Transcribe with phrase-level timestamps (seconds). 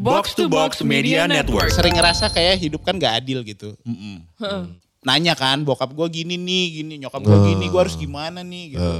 [0.00, 1.68] Box to Box Media Network.
[1.68, 3.76] Sering ngerasa kayak hidup kan gak adil gitu.
[5.00, 8.90] Nanya kan, bokap gue gini nih, gini, nyokap gue gini, gue harus gimana nih gitu.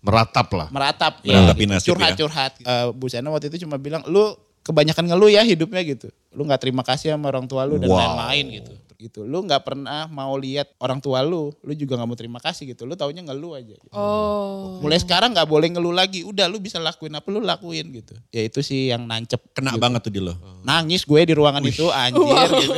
[0.00, 0.68] Meratap lah.
[0.72, 2.18] Meratap, Meratapi ya, nasib curhat ya.
[2.24, 2.52] curhat.
[2.56, 4.32] Eh, Bu Sena waktu itu cuma bilang, lu
[4.64, 6.08] kebanyakan ngeluh ya hidupnya gitu.
[6.32, 8.00] Lu nggak terima kasih sama orang tua lu dan Wow.
[8.00, 8.72] lain-lain gitu.
[9.00, 9.24] Gitu.
[9.24, 12.84] Lu nggak pernah mau lihat orang tua lu, lu juga nggak mau terima kasih gitu.
[12.84, 13.72] Lu taunya ngeluh aja.
[13.72, 13.96] Gitu.
[13.96, 14.76] Oh.
[14.84, 16.20] Mulai sekarang nggak boleh ngeluh lagi.
[16.20, 18.12] Udah lu bisa lakuin apa lu lakuin gitu.
[18.28, 19.40] Ya itu sih yang nancep.
[19.56, 19.80] Kena gitu.
[19.80, 20.36] banget tuh di lo.
[20.60, 22.76] Nangis gue di ruangan itu anjir gitu.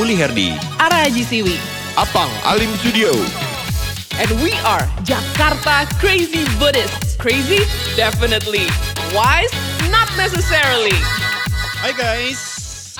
[0.00, 0.56] Uli Herdi.
[0.80, 1.56] Ara Haji Siwi.
[2.00, 3.12] Apang Alim Studio.
[4.16, 7.16] And we are Jakarta Crazy Buddhists.
[7.20, 7.60] Crazy?
[7.92, 8.64] Definitely.
[9.12, 9.52] Wise?
[9.92, 10.96] Not necessarily.
[11.84, 12.51] Hai guys.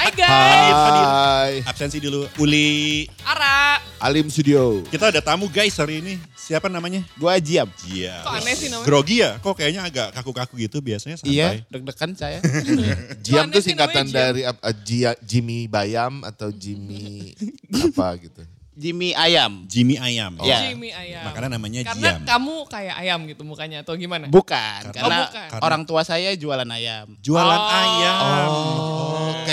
[0.03, 0.75] Hai guys.
[0.75, 1.53] Hai.
[1.63, 2.27] Absensi dulu.
[2.37, 3.07] Uli.
[3.23, 3.79] Ara.
[4.03, 4.83] Alim Studio.
[4.91, 6.19] Kita ada tamu guys hari ini.
[6.35, 7.07] Siapa namanya?
[7.15, 7.71] Gue ajiam.
[7.87, 8.19] Iya.
[8.19, 8.83] Kok aneh sih namanya?
[8.83, 9.39] Grogi ya?
[9.39, 11.39] Kok kayaknya agak kaku-kaku gitu biasanya santai.
[11.39, 12.43] Iya, deg-degan saya.
[13.25, 14.11] Jiam tuh singkatan Jiam.
[14.11, 14.43] dari
[14.83, 17.39] Jia- Jimmy Bayam atau Jimmy
[17.71, 18.43] apa gitu.
[18.73, 19.69] Jimmy Ayam.
[19.71, 20.35] Jimmy Ayam.
[20.43, 20.67] Iya.
[20.67, 21.29] Jimmy ayam.
[21.29, 22.25] Makanya namanya Karena Jiam.
[22.25, 24.27] kamu kayak ayam gitu mukanya atau gimana?
[24.27, 25.61] Bukan, Oh, karena bukan.
[25.61, 27.07] orang tua saya jualan ayam.
[27.21, 27.79] Jualan Oh.
[27.79, 28.17] ayam.
[28.49, 29.12] Oh,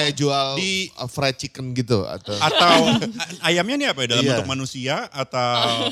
[0.10, 2.76] kayak jual Di- uh, fried chicken gitu atau Atau
[3.42, 4.08] ayamnya nih apa ya?
[4.10, 4.32] Dalam Iya.
[4.34, 5.90] bentuk manusia atau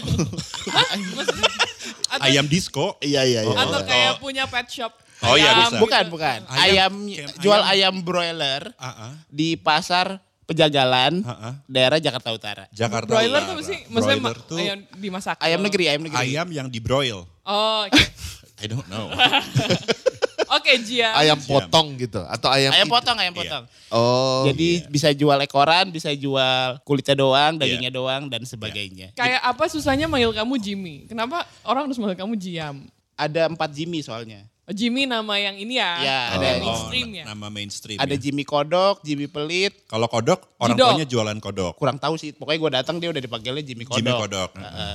[2.19, 2.97] ayam disco?
[2.99, 3.55] Iya iya iya.
[3.55, 4.93] atau kayak punya pet shop.
[5.19, 5.69] Oh, iya, Ayam bisa.
[5.71, 5.81] gitu.
[5.81, 6.39] Bukan, bukan.
[6.45, 7.89] Ayam- Ayam, jual ayam.
[7.89, 9.11] ayam broiler Ah, ah.
[9.27, 11.53] di pasar Pejagalan, Ah, ah.
[11.67, 12.71] daerah Jakarta Utara.
[12.71, 13.51] Jakarta Broiler Utara.
[13.51, 13.83] tuh sih?
[13.91, 15.35] Maksudnya Broiler ma- tuh ayam dimasak.
[15.37, 16.23] Ayam negeri, ayam negeri.
[16.23, 17.27] ayam yang di broil.
[17.43, 17.99] Oh, oke.
[18.63, 19.11] I don't know.
[20.49, 21.11] Oke, Jia.
[21.13, 22.93] ayam potong gitu atau ayam Ayam itu?
[22.93, 23.39] potong, ayam Iya.
[23.39, 23.63] potong.
[23.89, 24.43] Oh.
[24.45, 27.61] Jadi bisa jual ekoran, bisa jual kulitnya doang, Iya.
[27.61, 29.11] dagingnya doang, dan sebagainya.
[29.13, 30.95] Kayak apa susahnya manggil kamu Jimmy?
[31.05, 32.87] Kenapa orang harus manggil kamu Jiam?
[33.13, 34.45] Ada empat Jimmy soalnya.
[34.63, 35.91] Oh, Jimmy nama yang ini ya?
[35.97, 36.43] Ya, ada.
[36.45, 37.23] yang Oh, mainstream ya?
[37.25, 37.95] nama mainstream.
[37.97, 38.19] Ada ya.
[38.19, 39.71] Jimmy Kodok, Jimmy Pelit.
[39.87, 40.87] Kalau kodok, orang Jidok.
[40.91, 41.73] tuanya jualan kodok.
[41.75, 43.95] Kurang tahu sih, pokoknya gue datang dia udah dipanggilnya Jimmy Kodok.
[43.97, 44.51] Jimmy kodok.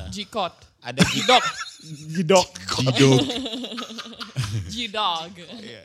[0.08, 0.56] G-Code.
[0.82, 1.44] Ada Jidok.
[2.10, 2.48] Jidok.
[2.82, 3.22] Jidok.
[4.72, 5.32] G-Dog.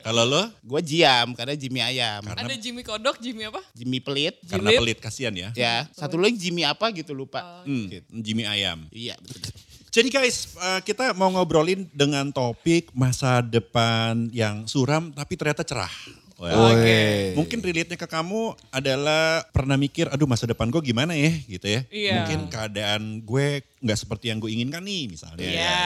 [0.03, 2.23] Kalau lo, Gue Jiam karena Jimmy Ayam.
[2.23, 3.61] Karena- Ada Jimmy Kodok, Jimmy apa?
[3.71, 4.35] Jimmy Pelit.
[4.43, 4.79] karena Jilid.
[4.79, 5.49] pelit kasihan ya.
[5.53, 7.63] Ya, satu lagi Jimmy apa gitu lupa.
[7.63, 8.87] Hmm, Jimmy ayam.
[8.89, 9.51] Iya, betul.
[9.87, 15.89] Jadi guys, eh, kita mau ngobrolin dengan topik masa depan yang suram tapi ternyata cerah.
[16.37, 16.69] Wah.
[16.69, 17.33] Oke.
[17.33, 21.81] Mungkin relate-nya ke kamu adalah pernah mikir, aduh masa depan gue gimana ya gitu ya.
[21.89, 22.13] Iya.
[22.21, 25.45] Mungkin keadaan gue nggak seperti yang gue inginkan nih misalnya.
[25.45, 25.77] Iya.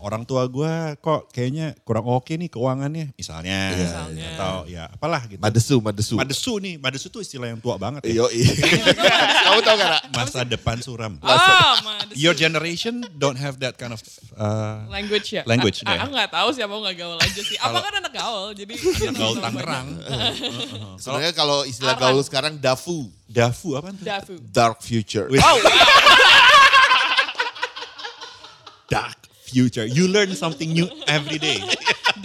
[0.00, 3.76] Orang tua gue kok kayaknya kurang oke nih keuangannya misalnya.
[3.76, 4.28] Misalnya.
[4.32, 5.40] Atau ya apalah gitu.
[5.44, 6.14] Madesu, madesu.
[6.16, 8.16] Madesu nih, madesu tuh istilah yang tua banget ya.
[8.16, 8.48] Iyo, iya.
[9.44, 10.02] Kamu tahu gak?
[10.16, 11.20] Masa depan suram.
[11.20, 12.16] Oh, Mades.
[12.16, 14.00] Your generation don't have that kind of
[14.40, 15.42] uh, Language ya?
[15.44, 15.98] Language Ah, deh.
[16.00, 17.56] Aku gak tahu sih, aku gak gaul aja sih.
[17.60, 18.72] Apa kan anak gaul, jadi...
[19.12, 19.88] gaul Tangerang.
[20.96, 22.16] Sebenarnya kalau istilah Arang.
[22.16, 24.04] gaul sekarang dafu, Dafu apa tuh?
[24.04, 24.34] Dafu.
[24.48, 25.28] dark future.
[25.28, 25.40] Wih.
[28.94, 29.84] Dark future.
[29.84, 31.58] You learn something new every day.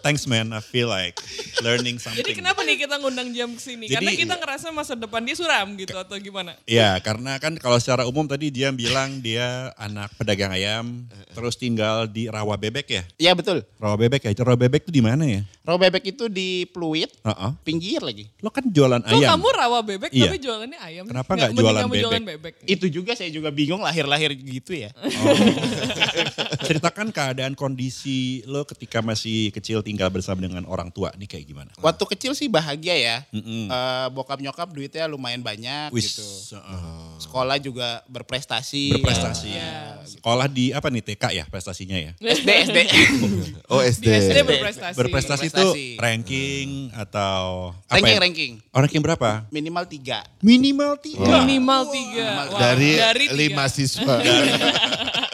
[0.00, 1.18] Thanks man, I feel like
[1.60, 2.20] learning something.
[2.20, 3.90] Jadi kenapa nih kita ngundang Jam ke sini?
[3.90, 6.54] Karena kita ngerasa masa depan dia suram gitu atau gimana?
[6.64, 11.04] Ya, karena kan kalau secara umum tadi dia bilang dia anak pedagang ayam,
[11.34, 13.02] terus tinggal di rawa bebek ya.
[13.18, 13.66] Iya betul.
[13.76, 14.32] Rawa bebek ya.
[14.38, 15.42] Rawa bebek itu di mana ya?
[15.66, 17.50] Rawa bebek itu di Pluit, Heeh.
[17.66, 18.30] pinggir lagi.
[18.38, 19.34] Lo kan jualan Kok ayam.
[19.34, 20.30] kamu rawa bebek Iya.
[20.30, 21.04] tapi jualannya ayam?
[21.10, 21.98] Kenapa nggak jualan bebek?
[22.06, 22.54] jualan bebek?
[22.70, 24.94] Itu juga saya juga bingung lahir-lahir gitu ya.
[26.66, 31.70] Ceritakan keadaan kondisi lo ketika masih kecil tinggal bersama dengan orang tua nih kayak gimana?
[31.82, 33.16] Waktu kecil sih bahagia ya.
[33.34, 33.66] Mm-mm.
[33.66, 36.26] Eh, bokap nyokap duitnya lumayan banyak Wis, gitu.
[36.54, 37.18] heeh.
[37.18, 38.94] Sekolah juga berprestasi.
[39.00, 39.50] berprestasi.
[39.50, 40.02] Iya.
[40.06, 42.12] Sekolah di apa nih TK ya prestasinya ya?
[42.18, 42.78] SD, SD.
[43.72, 44.06] Oh Di SD.
[44.06, 44.94] SD berprestasi.
[44.94, 45.66] Berprestasi itu
[45.98, 48.20] ranking atau apa ranking, ya?
[48.22, 48.52] ranking.
[48.70, 49.30] Oh, ranking berapa?
[49.50, 50.22] Minimal tiga.
[50.38, 51.26] Minimal tiga.
[51.42, 52.28] Minimal tiga.
[52.52, 53.34] Wow, Dari, tiga.
[53.34, 54.14] lima siswa.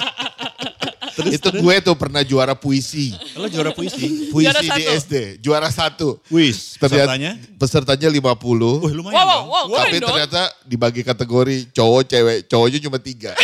[1.28, 3.12] itu gue tuh pernah juara puisi.
[3.34, 4.28] Lo juara puisi.
[4.28, 4.90] Puisi Juara di satu.
[4.98, 5.14] SD.
[5.38, 6.08] Juara satu.
[6.28, 7.32] Wis, Ternyata pesertanya?
[7.56, 8.82] pesertanya 50.
[8.82, 9.46] Wih lumayan Wow, wow, dong.
[9.68, 10.08] wow, tapi dong.
[10.10, 12.38] ternyata dibagi kategori cowok cewek.
[12.46, 13.32] Cowoknya cuma tiga.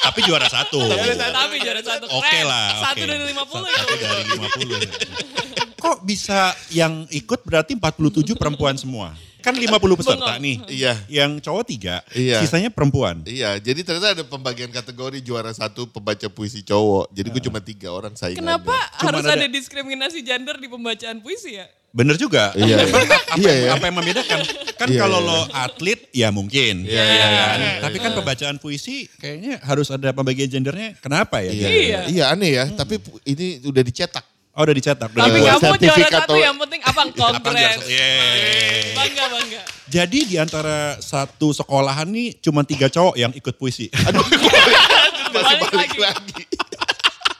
[0.00, 0.80] Tapi juara satu.
[0.80, 2.04] Tapi juara satu.
[2.10, 2.48] Oke Keren.
[2.48, 2.66] lah.
[2.82, 3.06] Satu oke.
[3.06, 4.02] dari lima puluh Satu itu.
[4.02, 5.78] dari 50.
[5.78, 9.14] Kok bisa yang ikut berarti 47 perempuan semua?
[9.40, 10.56] Kan 50 peserta nih.
[10.66, 10.92] Iya.
[11.06, 12.38] Yang cowok tiga, Iya.
[12.38, 13.20] sisanya perempuan.
[13.22, 17.10] Iya, jadi ternyata ada pembagian kategori juara satu pembaca puisi cowok.
[17.10, 18.40] Jadi gue cuma tiga orang saingannya.
[18.40, 21.66] Kenapa Cuma harus ada- ada diskriminasi gender di pembacaan puisi ya?
[21.90, 22.54] Bener juga.
[22.54, 22.86] Iya.
[22.86, 23.68] Emang apa, Iya, ya.
[23.74, 24.38] apa yang membedakan?
[24.76, 25.26] Kan Iya, kalau iya.
[25.26, 26.74] lo atlet ya mungkin.
[26.82, 27.58] Iya, iya, iya, kan?
[27.58, 30.94] iya, Tapi kan pembacaan puisi kayaknya harus ada pembagian gendernya.
[30.96, 31.50] Kenapa ya?
[31.50, 32.00] Iya, Iya.
[32.06, 32.64] iya aneh ya.
[32.70, 34.22] Tapi pu- ini udah dicetak.
[34.60, 35.08] Oh udah dicetak.
[35.08, 37.00] Udah Tapi kamu juara sertifikat satu yang penting apa?
[37.16, 37.80] Kongres.
[37.88, 38.92] Yeay.
[38.92, 39.60] Bangga, bangga.
[39.88, 43.88] Jadi di antara satu sekolahan nih cuma tiga cowok yang ikut puisi.
[43.96, 45.98] Masih Balik balik lagi.
[46.04, 46.42] lagi.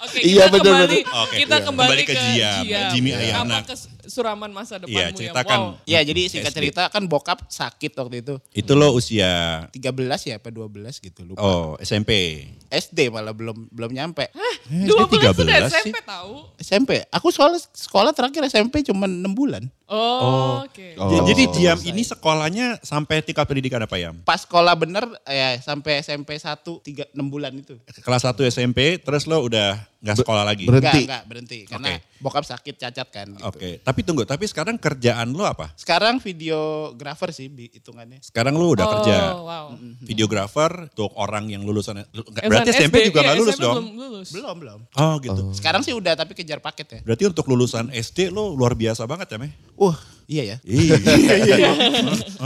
[0.01, 1.29] Oke, Iya, kita bener, kembali, bener.
[1.37, 1.67] Kita iya.
[1.69, 2.65] kembali, Kembali ke Jiam,
[2.97, 3.61] Jimmy Ayana.
[3.61, 3.75] Apa ke
[4.11, 5.59] suraman masa depanmu Iya, yang ceritakan.
[5.59, 5.71] wow.
[5.85, 6.59] Iya jadi singkat SD.
[6.61, 8.35] cerita kan bokap sakit waktu itu.
[8.53, 9.87] Itu lo usia 13
[10.27, 10.67] ya apa 12
[11.01, 11.39] gitu lupa.
[11.39, 12.45] oh SMP.
[12.69, 14.29] SD malah belum belum nyampe.
[14.29, 14.55] Eh,
[14.85, 15.83] Dua SD belas sudah 13 sih.
[15.87, 16.33] SMP tahu.
[16.57, 16.91] SMP.
[17.09, 19.63] Aku soal sekolah terakhir SMP cuma 6 bulan.
[19.87, 20.79] Oh, oke.
[20.95, 21.25] J- Oh.
[21.25, 24.15] Jadi Jiam ini sekolahnya sampai tingkat pendidikan apa ya?
[24.21, 27.75] Pas sekolah bener ya sampai SMP 1 3 6 bulan itu.
[27.99, 30.63] Kelas 1 SMP, terus lo udah nggak sekolah lagi?
[30.63, 31.03] ber- Enggak, Berhenti.
[31.05, 32.07] enggak, berhenti karena Oke.
[32.19, 33.43] bokap sakit cacat kan gitu.
[33.45, 35.73] Oke, tapi tunggu, tapi sekarang kerjaan lo apa?
[35.75, 38.21] Sekarang videografer sih hitungannya.
[38.21, 39.67] Sekarang lo udah oh, kerja wow.
[40.05, 43.65] videografer untuk orang yang lulusan nggak, Yang berarti SD, SMP juga iya, nggak lulus SMP
[43.65, 43.75] dong?
[43.75, 44.29] Belum lulus.
[44.31, 44.81] Belum, belum.
[44.97, 45.43] Oh gitu.
[45.57, 47.01] Sekarang sih udah tapi kejar paket ya.
[47.05, 49.53] Berarti untuk lulusan SD lo luar biasa banget ya, Meh?
[49.77, 49.97] Uh,
[50.31, 50.57] iya ya.
[50.63, 50.95] Iya.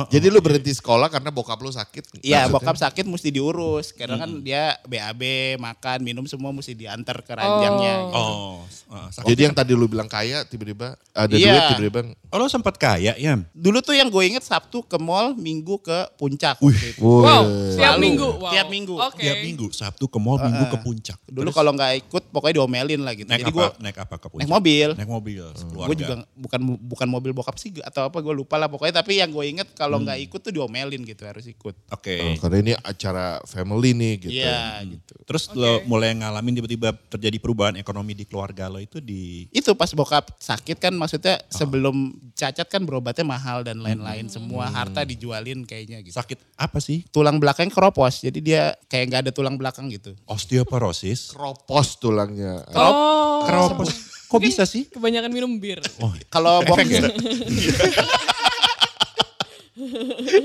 [0.14, 2.24] Jadi lu berhenti sekolah karena bokap lu sakit?
[2.24, 2.54] Iya, maksudnya?
[2.56, 3.92] bokap sakit mesti diurus.
[3.92, 5.22] Karena kan dia BAB,
[5.60, 8.08] makan, minum semua mesti diantar ke ranjangnya.
[8.08, 8.16] gitu.
[8.16, 9.28] Oh, ah, sakit.
[9.28, 11.52] Jadi yang tadi lu bilang kaya tiba-tiba ada Iya.
[11.52, 12.00] duit tiba-tiba
[12.32, 13.36] oh, lo sempat kaya ya?
[13.52, 16.56] Dulu tuh yang gue inget Sabtu ke mall, Minggu ke puncak.
[16.64, 16.96] Wih.
[16.98, 17.44] Wow,
[17.76, 18.28] tiap minggu.
[18.40, 18.52] Wow.
[18.54, 18.94] Tiap minggu.
[18.96, 19.20] Oke.
[19.20, 21.18] Tiap minggu, Sabtu ke mall, Minggu ke puncak.
[21.28, 23.28] Dulu kalau nggak ikut pokoknya diomelin lah gitu.
[23.28, 23.58] naik Jadi apa?
[23.58, 24.42] gue naik apa ke puncak?
[24.46, 24.88] naik mobil.
[24.96, 25.88] Naik mobil, keluarga.
[25.90, 29.32] Gue juga bukan bukan mobil bokap sih atau apa gue lupa lah pokoknya tapi yang
[29.32, 31.74] gue inget kalau nggak ikut tuh diomelin gitu harus ikut.
[31.90, 32.14] Oke.
[32.20, 34.38] Oh, karena ini acara family nih gitu.
[34.38, 35.14] Iya gitu.
[35.24, 35.58] Terus Oke.
[35.58, 40.36] lo mulai ngalamin tiba-tiba terjadi perubahan ekonomi di keluarga lo itu di Itu pas bokap
[40.38, 46.14] sakit kan maksudnya sebelum cacat kan berobatnya mahal dan lain-lain semua harta dijualin kayaknya gitu.
[46.14, 47.02] sakit apa sih?
[47.10, 50.12] Tulang belakang keropos jadi dia kayak nggak ada tulang belakang gitu.
[50.28, 51.32] Osteoporosis.
[51.32, 52.62] Kropos tulangnya.
[52.76, 53.42] Oh.
[53.48, 54.13] Keropos.
[54.34, 54.90] Kok Mungkin bisa sih?
[54.90, 55.78] Kebanyakan minum bir.
[56.02, 57.06] Oh, Kalau bokap ya?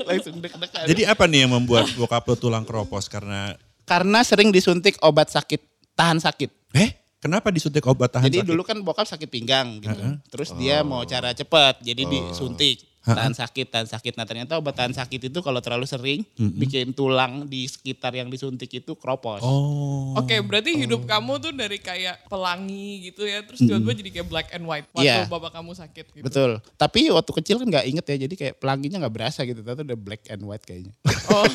[0.05, 0.85] langsung deg-degan.
[0.85, 3.57] Jadi apa nih yang membuat bokap lo tulang keropos karena
[3.89, 5.61] karena sering disuntik obat sakit
[5.97, 6.49] tahan sakit.
[6.77, 8.49] eh kenapa disuntik obat tahan jadi sakit?
[8.53, 10.21] dulu kan bokap sakit pinggang gitu.
[10.29, 14.13] Terus dia mau cara cepat, jadi disuntik tahan sakit, tahan sakit.
[14.19, 18.69] Nah ternyata obat tahan sakit itu kalau terlalu sering bikin tulang di sekitar yang disuntik
[18.69, 19.39] itu keropos.
[19.41, 20.13] Oh.
[20.19, 24.47] Oke, berarti hidup kamu tuh dari kayak pelangi gitu ya, terus tiba-tiba jadi kayak black
[24.51, 25.25] and white waktu Iya.
[25.25, 26.23] bapak kamu sakit gitu.
[26.25, 26.51] Betul.
[26.75, 29.63] Tapi waktu kecil kan nggak inget ya, jadi kayak pelanginya nggak berasa gitu.
[29.63, 30.93] Tapi udah black and white kayaknya.
[31.31, 31.45] Oh.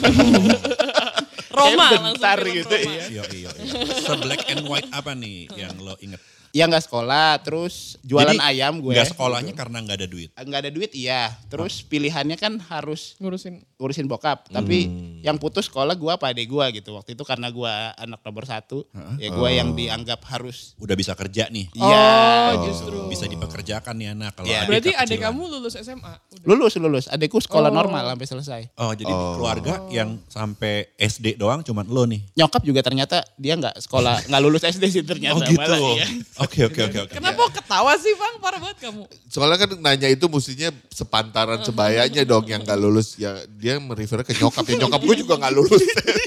[1.54, 2.90] Roma langsung gitu, Roma.
[2.90, 3.04] iya.
[3.06, 3.72] Iya, iya, iya.
[4.02, 6.18] Se black and white apa nih yang lo inget?
[6.54, 8.94] Ya nggak sekolah, terus jualan Jadi, ayam gue.
[8.94, 10.30] Nggak sekolahnya karena nggak ada duit.
[10.38, 11.34] Nggak ada duit iya.
[11.50, 13.58] Terus pilihannya kan harus Ngurusin.
[13.74, 14.46] ngurusin bokap.
[14.54, 14.86] Tapi
[15.20, 16.94] yang putus sekolah gua apa adek gua gitu.
[16.94, 18.86] Waktu itu karena gua anak nomor satu.
[19.18, 20.78] Ya gua yang dianggap harus.
[20.78, 21.74] Udah bisa kerja nih.
[21.74, 22.06] Iya.
[22.54, 22.96] Oh, justru.
[23.10, 24.62] Bisa dipekerjakan nih anak kalau Iya.
[24.62, 26.14] adik Berarti adik kamu lulus SMA.
[26.38, 26.46] Udah.
[26.46, 27.04] Lulus lulus.
[27.10, 27.74] Adekku sekolah Oh.
[27.74, 28.60] normal sampai selesai.
[28.78, 32.22] Oh jadi keluarga yang sampai SD doang cuman lo nih.
[32.38, 35.34] Nyokap juga ternyata dia nggak sekolah nggak lulus SD sih ternyata.
[35.34, 35.58] Oh gitu.
[35.58, 36.06] malah, iya.
[36.44, 37.14] Oke oke oke oke.
[37.16, 38.34] Kenapa ketawa sih Bang?
[38.38, 39.02] Parah banget kamu.
[39.28, 43.16] Soalnya kan nanya itu mestinya sepantaran sebayanya dong yang gak lulus.
[43.16, 44.64] Ya dia merefer ke nyokap.
[44.68, 45.82] Ya nyokap gue juga gak lulus.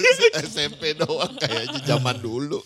[0.50, 2.60] SMP doang kayaknya zaman dulu.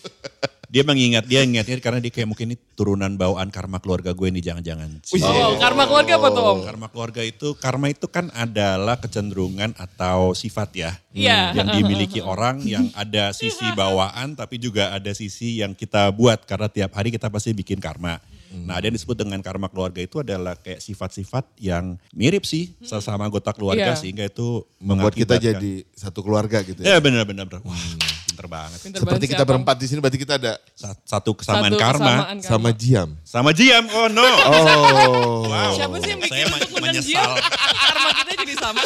[0.72, 4.40] Dia mengingat dia ingatnya karena dia kayak mungkin ini turunan bawaan karma keluarga gue nih
[4.40, 5.04] jangan-jangan.
[5.20, 6.58] Oh, karma keluarga apa tuh Om?
[6.64, 10.96] Karma keluarga itu karma itu kan adalah kecenderungan atau sifat ya.
[11.12, 11.52] Iya.
[11.52, 16.72] Yang dimiliki orang yang ada sisi bawaan tapi juga ada sisi yang kita buat karena
[16.72, 18.16] tiap hari kita pasti bikin karma.
[18.54, 23.24] Nah, ada yang disebut dengan karma keluarga itu adalah kayak sifat-sifat yang mirip sih sesama
[23.24, 23.96] anggota keluarga Iya.
[23.96, 26.92] sehingga itu Membuat kita jadi satu keluarga gitu ya.
[26.92, 27.48] Ya benar-benar.
[27.48, 27.60] benar.
[27.62, 27.80] Wah,
[28.24, 28.78] pinter banget.
[28.78, 29.50] Pinter Seperti banget kita siapa?
[29.50, 32.50] berempat di sini berarti kita ada Sa- Satu kesamaan Satu karma kesamaan karma.
[32.50, 33.08] sama Jiam.
[33.24, 33.84] sama Jiam.
[33.90, 34.24] Oh no.
[34.52, 35.44] Oh.
[35.44, 35.72] Wow.
[35.72, 37.30] Siapa sih yang bikin Saya untuk menyesal.
[37.82, 38.82] Karma kita jadi sama.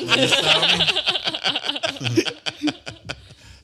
[0.00, 0.58] Menyesal.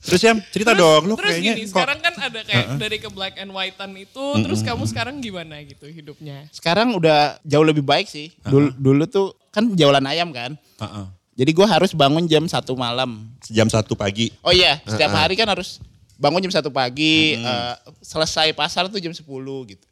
[0.09, 1.05] Terus Yam, cerita dong.
[1.05, 4.25] Lu terus kayaknya gini, kok sekarang kan ada kayak dari ke black and whitean itu,
[4.41, 6.49] terus kamu sekarang gimana gitu hidupnya?
[6.49, 8.33] Sekarang udah jauh lebih baik sih.
[8.43, 10.57] Dulu, dulu tuh kan jualan ayam kan.
[10.57, 11.05] Heeh.
[11.39, 13.31] Jadi gua harus bangun jam satu malam.
[13.47, 14.35] jam satu pagi.
[14.43, 15.79] Oh iya, setiap hari kan harus
[16.19, 19.23] bangun jam satu pagi, eh, selesai pasar tuh jam 10
[19.71, 19.85] gitu.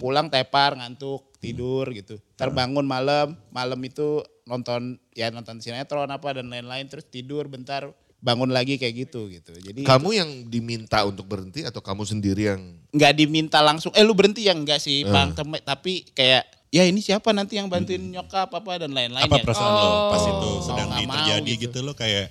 [0.00, 2.16] Pulang tepar, ngantuk, tidur gitu.
[2.40, 8.50] Terbangun malam, malam itu nonton ya nonton sinetron apa dan lain-lain terus tidur bentar, bangun
[8.50, 9.54] lagi kayak gitu gitu.
[9.54, 14.12] Jadi Kamu yang diminta untuk berhenti atau kamu sendiri yang nggak diminta langsung, eh lu
[14.12, 18.50] berhenti ya enggak sih, Bang, Tem- tapi kayak ya ini siapa nanti yang bantuin nyokap
[18.50, 19.44] apa dan lain-lain Apa ya.
[19.44, 20.60] perasaan lo pas itu Oh.
[20.60, 21.62] sedang mau terjadi gitu.
[21.70, 21.78] gitu.
[21.80, 22.28] lo kayak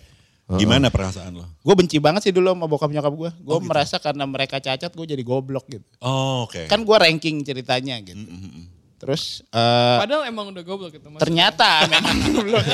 [0.48, 1.44] Gimana perasaan lo?
[1.60, 3.29] Gue benci banget sih dulu sama bokap nyokap gue.
[3.36, 5.84] Gue merasa karena mereka cacat gue jadi goblok gitu.
[6.00, 6.72] Oh, oke.
[6.72, 8.24] Kan gue ranking ceritanya gitu.
[8.98, 11.06] Terus eh, Padahal emang udah goblok gitu.
[11.08, 11.22] maksudnya.
[11.54, 12.66] ternyata memang goblok.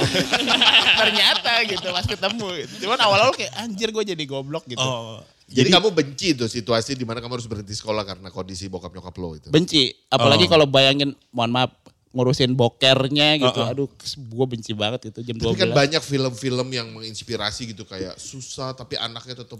[0.95, 2.47] ternyata gitu pas ketemu.
[2.63, 2.73] Gitu.
[2.87, 4.79] Cuman awal-awal kayak anjir gue jadi goblok gitu.
[4.79, 5.19] Oh,
[5.53, 9.13] Jadi, kamu benci tuh situasi di mana kamu harus berhenti sekolah karena kondisi bokap nyokap
[9.19, 9.51] lo itu.
[9.51, 9.91] Benci.
[10.07, 11.75] Apalagi kalau bayangin mohon maaf
[12.15, 13.59] ngurusin bokernya gitu.
[13.59, 15.43] Aduh gue benci banget itu jam 12.
[15.43, 19.59] Tapi kan banyak film-film yang menginspirasi gitu kayak susah tapi anaknya tetap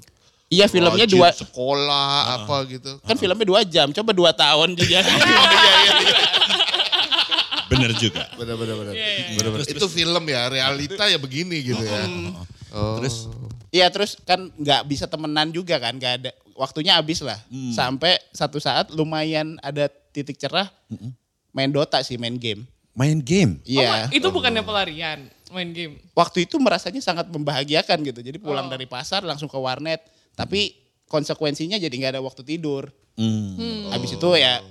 [0.53, 3.01] Iya filmnya dua sekolah apa gitu.
[3.01, 3.89] kan filmnya dua jam.
[3.89, 5.34] Coba dua tahun dia jadi.
[7.74, 8.24] bener juga.
[8.38, 8.94] Bener bener bener.
[8.94, 9.65] Iya, Bener, bener.
[9.68, 12.06] Itu film ya, realita ya begini gitu ya.
[12.72, 12.98] Oh.
[13.01, 13.27] Terus
[13.74, 17.42] Iya terus kan nggak bisa temenan juga kan, nggak ada waktunya habis lah.
[17.74, 20.70] Sampai satu saat lumayan ada titik cerah,
[21.50, 22.70] main Dota sih, main game.
[22.94, 23.58] main game.
[23.65, 24.13] Oh, Iya.
[24.13, 25.98] itu bukannya pelarian, main game.
[26.13, 28.22] Waktu itu merasanya sangat membahagiakan gitu.
[28.22, 28.72] Jadi pulang Oh.
[28.77, 30.06] dari pasar langsung ke warnet,
[30.38, 30.77] tapi
[31.10, 32.94] konsekuensinya jadi nggak ada waktu tidur.
[33.18, 33.89] Hmm.
[33.89, 34.62] Habis itu ya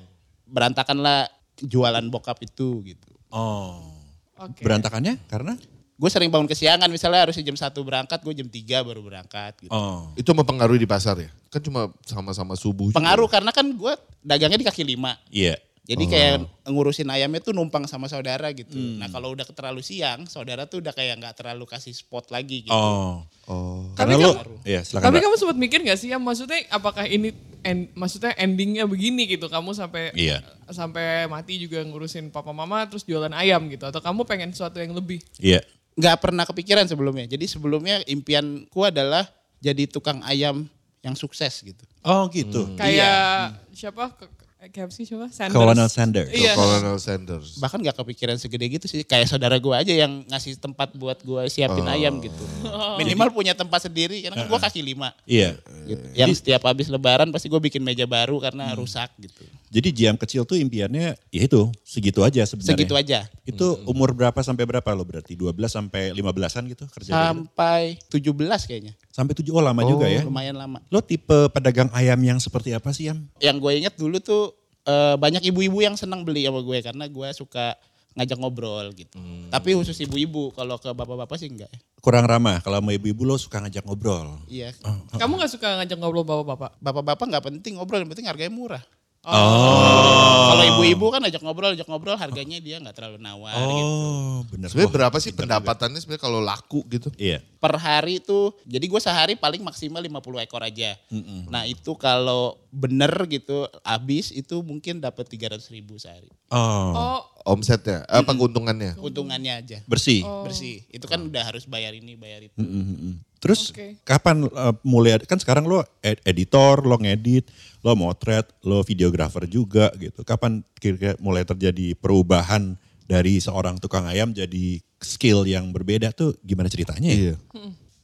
[0.47, 1.27] berantakan lah
[1.62, 3.11] jualan bokap itu gitu.
[3.31, 3.95] Oh.
[4.38, 4.66] Oke.
[4.66, 5.54] Berantakannya karena?
[5.92, 9.71] Gue sering bangun kesiangan, misalnya harusnya jam 1 berangkat, gue jam 3 baru berangkat gitu.
[9.71, 10.11] Oh.
[10.19, 11.31] Itu mempengaruhi di pasar ya?
[11.47, 12.90] Kan cuma sama-sama subuh.
[12.90, 12.99] juga.
[12.99, 15.14] Pengaruh karena kan gue dagangnya di kaki lima.
[15.31, 15.62] Iya.
[15.83, 16.35] Jadi kayak
[16.71, 18.71] ngurusin ayamnya tuh numpang sama saudara gitu.
[18.71, 22.71] Nah kalau udah terlalu siang, saudara tuh udah kayak nggak terlalu kasih spot lagi gitu.
[22.71, 23.27] Oh.
[23.51, 23.91] Oh.
[23.99, 25.05] Karena Tapi kan- ya silakan.
[25.11, 25.25] Tapi Mbak.
[25.27, 27.35] kamu sempat mikir gak sih ya maksudnya apakah ini
[27.67, 30.39] end, maksudnya endingnya begini gitu kamu sampai Iya.
[30.71, 34.95] sampai mati juga ngurusin papa mama terus jualan ayam gitu atau kamu pengen sesuatu yang
[34.95, 35.67] lebih Iya.
[35.93, 37.27] Nggak pernah kepikiran sebelumnya.
[37.27, 39.27] Jadi sebelumnya impianku adalah
[39.59, 40.62] jadi tukang ayam
[41.03, 41.83] yang sukses gitu.
[42.07, 42.71] Oh gitu.
[42.79, 44.15] kayak siapa
[44.62, 46.31] Ke- KFC siapa Sanders Colonel Sanders.
[46.31, 46.54] Iya.
[46.54, 47.59] Colonel Sanders.
[47.59, 49.02] Bahkan nggak kepikiran segede gitu sih.
[49.02, 52.45] Kayak saudara gue aja yang ngasih tempat buat gue siapin ayam gitu.
[53.02, 54.23] Minimal punya tempat sendiri.
[54.23, 55.11] Karena kan gue kaki lima.
[55.26, 55.59] Iya.
[55.83, 56.04] Gitu.
[56.14, 59.42] Yang setiap habis lebaran pasti gue bikin meja baru karena rusak gitu.
[59.73, 62.78] Jadi Jiam kecil tuh impiannya ya itu segitu aja sebenarnya.
[62.78, 63.26] Segitu aja.
[63.42, 65.35] Itu umur berapa sampai berapa lo berarti?
[65.35, 67.11] 12 sampai 15-an gitu kerja?
[67.11, 68.31] Sampai 17
[68.71, 68.95] kayaknya.
[69.12, 70.25] Sampai 7 oh lama juga ya.
[70.25, 70.81] Lumayan lama.
[70.88, 73.28] Lo tipe pedagang ayam yang seperti apa sih Yam?
[73.45, 74.57] Yang gue inget dulu tuh
[74.88, 77.76] eh, banyak ibu-ibu yang senang beli sama gue karena gue suka
[78.12, 79.16] ngajak ngobrol gitu.
[79.49, 81.81] Tapi khusus ibu-ibu, kalau ke bapak-bapak sih enggak ya.
[82.02, 84.37] Kurang ramah kalau sama ibu-ibu lo suka ngajak ngobrol.
[84.49, 84.75] Iya.
[85.16, 88.83] kamu gak suka ngajak ngobrol bapak-bapak Bapak-bapak nggak penting ngobrol, yang penting harganya murah.
[89.23, 90.50] Oh.
[90.50, 93.87] Kalau ibu-ibu kan ajak ngobrol, ajak ngobrol harganya dia nggak terlalu nawar gitu.
[93.87, 94.67] Oh, bener.
[94.67, 97.07] Sebenarnya Wah, berapa sih pendapatannya sebenarnya kalau laku gitu?
[97.14, 97.38] Iya.
[97.62, 100.99] Per hari tuh, jadi gue sehari paling maksimal 50 ekor aja.
[101.47, 106.26] Nah itu kalau bener gitu habis itu mungkin dapat 300 ribu sehari.
[106.50, 108.99] Oh, oh Omsetnya, apa keuntungannya?
[108.99, 109.79] Untungannya aja.
[109.87, 110.26] bersih.
[110.43, 110.83] Bersih.
[110.91, 112.59] Itu kan udah harus bayar ini, bayar itu.
[112.59, 113.23] Mm-mm.
[113.43, 113.99] Terus Oke.
[114.07, 117.51] kapan uh, mulai kan sekarang lo ed- editor, lo ngedit,
[117.83, 120.23] lo motret, lo videografer juga gitu.
[120.23, 122.79] Kapan kira-kira mulai terjadi perubahan
[123.11, 127.19] dari seorang tukang ayam jadi skill yang berbeda tuh gimana ceritanya ya?
[127.19, 127.37] Iya.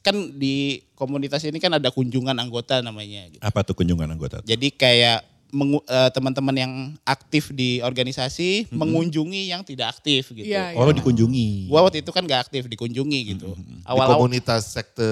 [0.03, 3.31] Kan di komunitas ini kan ada kunjungan anggota namanya.
[3.31, 3.39] Gitu.
[3.39, 4.43] Apa tuh kunjungan anggota?
[4.43, 10.45] Jadi kayak mengu- eh, teman-teman yang aktif di organisasi mengunjungi yang tidak aktif gitu.
[10.45, 11.67] Iya, Oh lo dikunjungi.
[11.67, 13.53] Gua waktu itu kan gak aktif dikunjungi gitu.
[13.53, 15.09] Di Awal-awal komunitas sekte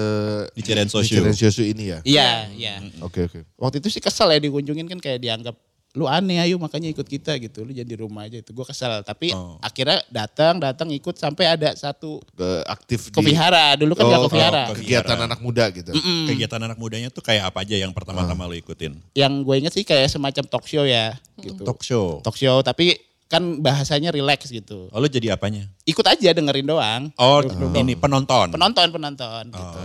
[0.54, 1.10] Di Ciren di Sosio.
[1.18, 1.98] Ciren Sosio ini ya?
[2.02, 2.74] Iya, iya.
[3.02, 3.42] Oke oke.
[3.54, 5.58] Waktu itu sih kesel ya dikunjungin kan kayak dianggap
[5.96, 7.64] lu aneh ayo makanya ikut kita gitu.
[7.64, 8.52] Lu jadi rumah aja itu.
[8.52, 9.00] Gue kesel.
[9.00, 9.56] Tapi Oh.
[9.58, 13.72] akhirnya datang, datang ikut sampai ada satu Ke- Aktif ke vihara.
[13.74, 14.62] Dulu kan gak Oh, ke vihara.
[14.64, 15.90] oh, ke kegiatan anak muda gitu.
[16.28, 19.00] Kegiatan anak mudanya tuh kayak apa aja yang pertama-tama lo ikutin?
[19.12, 21.64] Yang gue inget sih kayak semacam talk show ya gitu.
[21.64, 22.20] Talk show.
[22.20, 24.88] Talk show tapi kan bahasanya relax gitu.
[24.88, 25.68] Oh lo jadi apanya?
[25.84, 27.02] Ikut aja dengerin doang.
[27.14, 27.40] Oh
[27.74, 28.48] ini penonton.
[28.50, 29.80] Penonton, penonton gitu.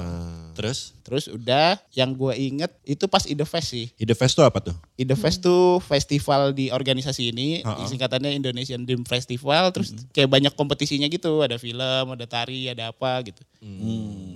[0.53, 3.91] Terus Terus udah yang gue inget itu pas Ide Fest sih.
[3.99, 4.75] Ide Fest tuh apa tuh?
[4.95, 11.05] Ide Fest tuh festival di organisasi ini, singkatannya Indonesian Dream Festival, terus kayak banyak kompetisinya
[11.11, 13.43] gitu, ada film, ada tari, ada apa gitu.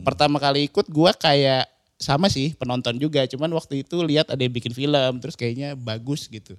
[0.04, 4.54] Pertama kali ikut gua kayak sama sih penonton juga, cuman waktu itu lihat ada yang
[4.54, 6.54] bikin film, terus kayaknya bagus gitu.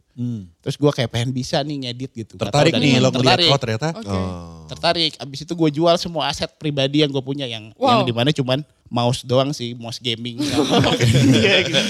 [0.64, 2.34] Terus gua kayak pengen bisa nih ngedit gitu.
[2.40, 4.18] Tertarik nih lo ngeliat tertarik, oh ternyata oke
[4.72, 5.12] tertarik.
[5.20, 8.08] Abis itu gue jual semua aset pribadi yang gue punya yang yang Wow.
[8.08, 10.40] di mana cuman mouse doang sih, mouse gaming.
[11.38, 11.80] Iya gitu.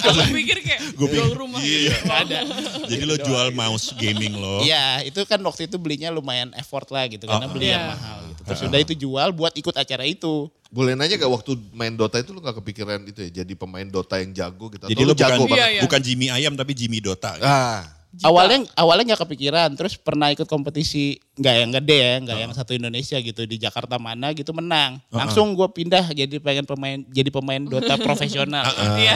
[0.00, 1.90] aku pikir kayak jual rumah gitu.
[2.06, 2.38] Nggak ada.
[2.86, 4.62] jadi lo jual mouse gaming lo.
[4.62, 7.52] Iya, itu kan waktu itu belinya lumayan effort lah gitu karena Oh.
[7.52, 7.92] beli yang Iya.
[7.92, 8.40] mahal gitu.
[8.46, 10.48] Terus udah itu jual buat ikut acara itu.
[10.70, 14.22] Boleh nanya gak waktu main Dota itu lu gak kepikiran itu ya jadi pemain Dota
[14.22, 14.86] yang jago gitu?
[14.86, 15.58] Jadi lo lu jago bukan, banget?
[15.58, 15.82] Iya, iya.
[15.82, 17.34] bukan Jimmy Ayam tapi Jimmy Dota.
[17.34, 17.42] gitu.
[17.42, 18.26] Ah, Jika.
[18.26, 22.72] awalnya awalnya nggak kepikiran terus pernah ikut kompetisi nggak yang gede ya nggak yang satu
[22.72, 27.62] Indonesia gitu di Jakarta mana gitu menang langsung gue pindah jadi pengen pemain jadi pemain
[27.62, 29.14] Dota profesional Iya.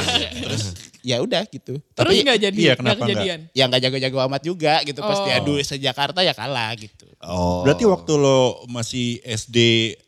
[1.02, 3.08] ya udah gitu Terus nggak jadi, iya, kenapa nggak?
[3.12, 3.40] kejadian.
[3.50, 5.26] ya nggak jago-jago amat juga gitu pas Oh.
[5.26, 7.64] diadu se Jakarta ya kalah gitu Oh.
[7.64, 9.56] Berarti waktu lo masih SD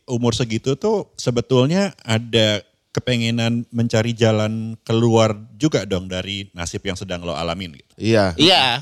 [0.06, 2.60] umur segitu tuh sebetulnya ada
[2.96, 7.92] kepengenan mencari jalan keluar juga dong dari nasib yang sedang lo alamin gitu.
[8.00, 8.32] Iya.
[8.40, 8.80] iya.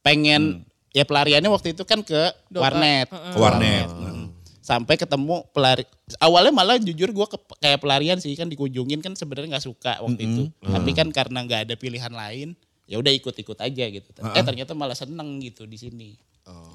[0.00, 0.64] Pengen
[0.96, 2.64] ya pelariannya waktu itu kan ke Dota.
[2.64, 3.12] warnet.
[3.12, 3.88] Ke warnet.
[3.92, 4.18] Nah.
[4.60, 5.82] sampai ketemu pelari
[6.22, 7.26] awalnya malah jujur gue
[7.58, 10.42] kayak pelarian sih kan dikunjungin kan sebenarnya nggak suka waktu itu.
[10.62, 12.54] Tapi kan karena nggak ada pilihan lain
[12.86, 14.08] ya udah ikut-ikut aja gitu.
[14.14, 16.10] Eh ternyata malah seneng gitu di sini.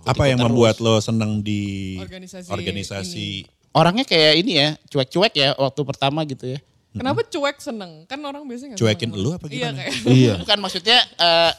[0.06, 0.52] Apa yang terus.
[0.52, 3.30] membuat lo seneng di Organisasi organisasi?
[3.76, 6.60] orangnya kayak ini ya cuek-cuek ya waktu pertama gitu ya
[6.96, 7.92] Kenapa cuek seneng?
[8.06, 9.20] Kan orang biasanya nggak Cuekin seneng.
[9.20, 9.78] lu apa Iya gimana?
[9.78, 9.94] kayak.
[10.08, 10.34] Iya.
[10.42, 11.52] bukan maksudnya eh,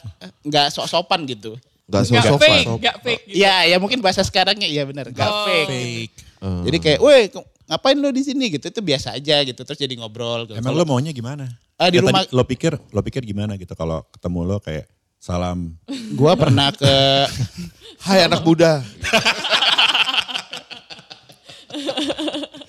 [0.43, 1.53] nggak sok-sopan gitu
[1.85, 2.41] Gak Nggak sopan.
[2.43, 3.37] fake, nggak fake gitu.
[3.37, 5.45] Iya ya mungkin bahasa sekarangnya iya benar nggak Oh.
[5.45, 6.13] fake Fake.
[6.63, 7.23] jadi kayak weh
[7.65, 10.55] ngapain lo di sini gitu itu biasa aja gitu terus jadi ngobrol gitu.
[10.55, 11.47] Emang lo maunya gimana?
[11.75, 14.83] Ah, di Ya, rumah- tadi lo pikir lo pikir gimana gitu kalau ketemu lo kayak
[15.17, 15.77] salam
[16.11, 16.91] Gua pernah ke
[18.05, 18.83] Hai anak muda.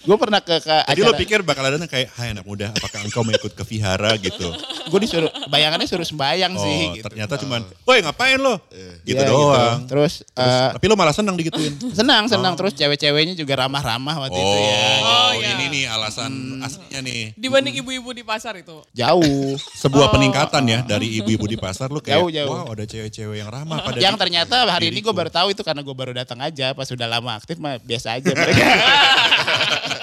[0.09, 3.05] gue pernah ke, ke Tadi lo acara pikir bakal ada kayak hai anak muda apakah
[3.05, 4.49] engkau mau ikut ke vihara gitu.
[4.89, 7.05] gue disuruh bayangannya suruh sembayang Oh sih gitu.
[7.05, 8.57] ternyata cuman woi ngapain lo?
[9.05, 9.85] Gitu Iya, doang.
[9.85, 11.77] Terus, Terus, eh, tapi lo malah senang digituin.
[11.93, 14.81] senang senang terus cewek-ceweknya juga ramah-ramah waktu itu ya.
[15.03, 15.49] Oh, iya.
[15.53, 17.23] ini nih alasan aslinya nih.
[17.35, 18.81] Dibanding ibu-ibu di pasar itu.
[18.91, 19.61] Jauh.
[19.77, 22.49] Sebuah peningkatan ya dari ibu-ibu di pasar lo kayak Jauh, jauh.
[22.49, 25.13] wow ada cewek-cewek yang ramah pada Yang ternyata hari ini gue diriku.
[25.13, 28.31] baru tahu itu karena gue baru datang aja pas sudah lama aktif mah biasa aja
[28.31, 28.65] mereka.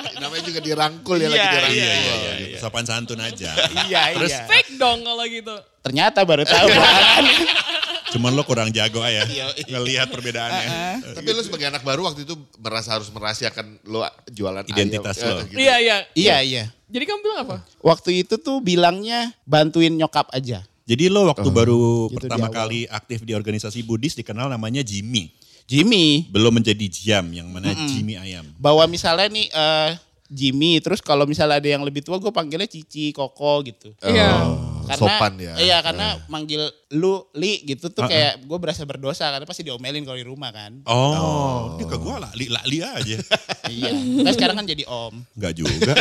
[0.46, 1.76] Juga dirangkul ya Iya, lagi dirangkul.
[1.76, 2.58] Iya, iya, iya, iya.
[2.58, 3.52] Sopan santun aja.
[3.84, 4.46] iya Terus iya.
[4.46, 5.56] Fake dong kalau gitu.
[5.82, 6.68] Ternyata baru tahu
[8.16, 10.68] cuman lo kurang jago aja Iya, ngelihat perbedaannya.
[11.14, 15.36] Tapi lu sebagai anak baru waktu itu merasa harus merahasiakan lo jualan Identitas ayam.
[15.36, 15.44] lo.
[15.46, 15.58] Gitu.
[15.60, 15.98] Iya, iya.
[16.16, 16.64] iya iya.
[16.86, 17.56] Jadi kamu bilang apa?
[17.82, 20.64] Waktu itu tuh bilangnya bantuin nyokap aja.
[20.86, 25.34] Jadi lo waktu baru Gitu pertama kali aktif di organisasi Buddhis dikenal namanya Jimmy.
[25.66, 28.46] Jimmy Belum menjadi Jam yang mana Jimmy Ayam.
[28.56, 29.90] bawa misalnya nih eh,
[30.36, 33.96] Jimmy terus kalau misalnya ada yang lebih tua gue panggilnya Cici, Koko gitu.
[34.04, 34.52] Iya.
[34.86, 35.54] Karena, Sopan ya.
[35.58, 36.62] Iya karena manggil
[36.94, 40.84] lu Li gitu tuh kayak gue berasa berdosa karena pasti diomelin kalau di rumah kan.
[40.86, 43.18] Oh, dia ke gue lah, li, li aja.
[43.74, 43.92] iya.
[43.96, 45.16] Nah sekarang kan jadi om.
[45.40, 45.92] Enggak juga.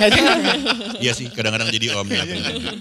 [1.01, 2.23] iya sih, kadang-kadang jadi om ya.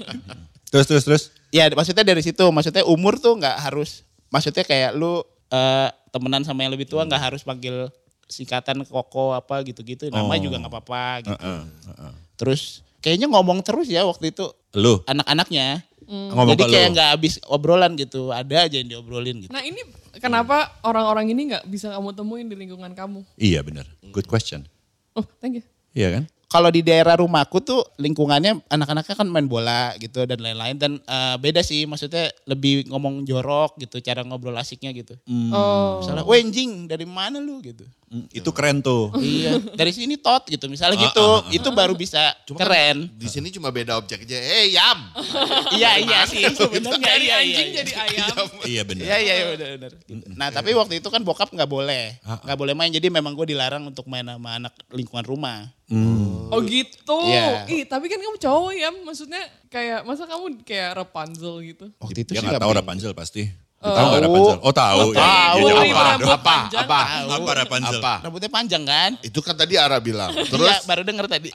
[0.74, 1.24] terus, terus, terus.
[1.54, 4.02] Ya maksudnya dari situ, maksudnya umur tuh nggak harus,
[4.34, 5.22] maksudnya kayak lu
[5.54, 7.94] eh, temenan sama yang lebih tua nggak harus panggil
[8.26, 10.08] singkatan Koko apa gitu-gitu.
[10.08, 10.38] Nama Oh.
[10.38, 11.38] juga nggak apa-apa gitu.
[11.38, 12.14] Heeh, heeh.
[12.36, 12.62] Terus
[13.00, 15.84] kayaknya ngomong terus ya waktu itu Lu anak-anaknya.
[16.04, 16.94] ngomong Jadi kayak lu.
[16.94, 19.52] nggak habis obrolan gitu, ada aja yang diobrolin gitu.
[19.52, 19.80] Nah ini
[20.20, 23.24] kenapa orang-orang ini nggak bisa kamu temuin di lingkungan kamu?
[23.40, 23.88] Iya benar.
[24.12, 24.68] Good question.
[25.16, 25.64] Oh, thank you.
[25.96, 26.24] Iya kan?
[26.54, 31.36] Kalau di daerah rumahku tuh lingkungannya anak-anaknya kan main bola gitu dan lain-lain dan eh,
[31.42, 35.18] beda sih maksudnya lebih ngomong jorok gitu cara ngobrol asiknya gitu.
[35.50, 35.98] Oh.
[36.06, 37.82] Misalnya, wenjing dari mana lu gitu.
[38.14, 39.10] Mm, Itu keren tuh.
[39.18, 41.26] iya, dari sini tot gitu misalnya Ah, gitu.
[41.26, 43.10] ah, ah, Itu baru bisa keren.
[43.18, 44.38] Di sini cuma beda objek aja.
[44.38, 45.10] Eh yam.
[45.74, 47.42] iya iya sih sebenarnya Dari iya iya.
[47.42, 47.78] anjing iya.
[47.82, 48.46] jadi ayam.
[48.70, 49.02] iya benar.
[49.02, 49.92] Iya iya iya, benar benar.
[50.06, 50.26] Gitu.
[50.38, 52.94] Nah tapi waktu itu kan bokap nggak boleh, nggak boleh main.
[52.94, 55.66] Jadi memang gue dilarang untuk main sama anak lingkungan rumah.
[56.50, 57.18] Oh gitu.
[57.30, 57.70] Iya.
[57.70, 61.86] Ih, tapi kan kamu cowok ya, maksudnya kayak masa kamu kayak Rapunzel gitu.
[62.02, 62.74] Waktu itu Dia sih nggak tahu.
[62.74, 63.44] Rapunzel pasti.
[63.84, 64.26] Tahu nggak Tahu.
[64.26, 64.58] Rapunzel?
[64.64, 65.00] Oh tahu.
[65.00, 65.58] Oh, tahu.
[65.60, 66.04] Iya, Putri iya, apa?
[66.16, 66.38] Apa?
[66.40, 66.86] panjang.
[66.88, 67.00] Apa?
[67.28, 68.00] Apa Rapunzel?
[68.00, 68.14] Apa?
[68.24, 69.12] Rambutnya panjang kan?
[69.20, 70.32] Itu kan tadi Ara bilang.
[70.32, 71.50] Terus Iya, baru denger tadi.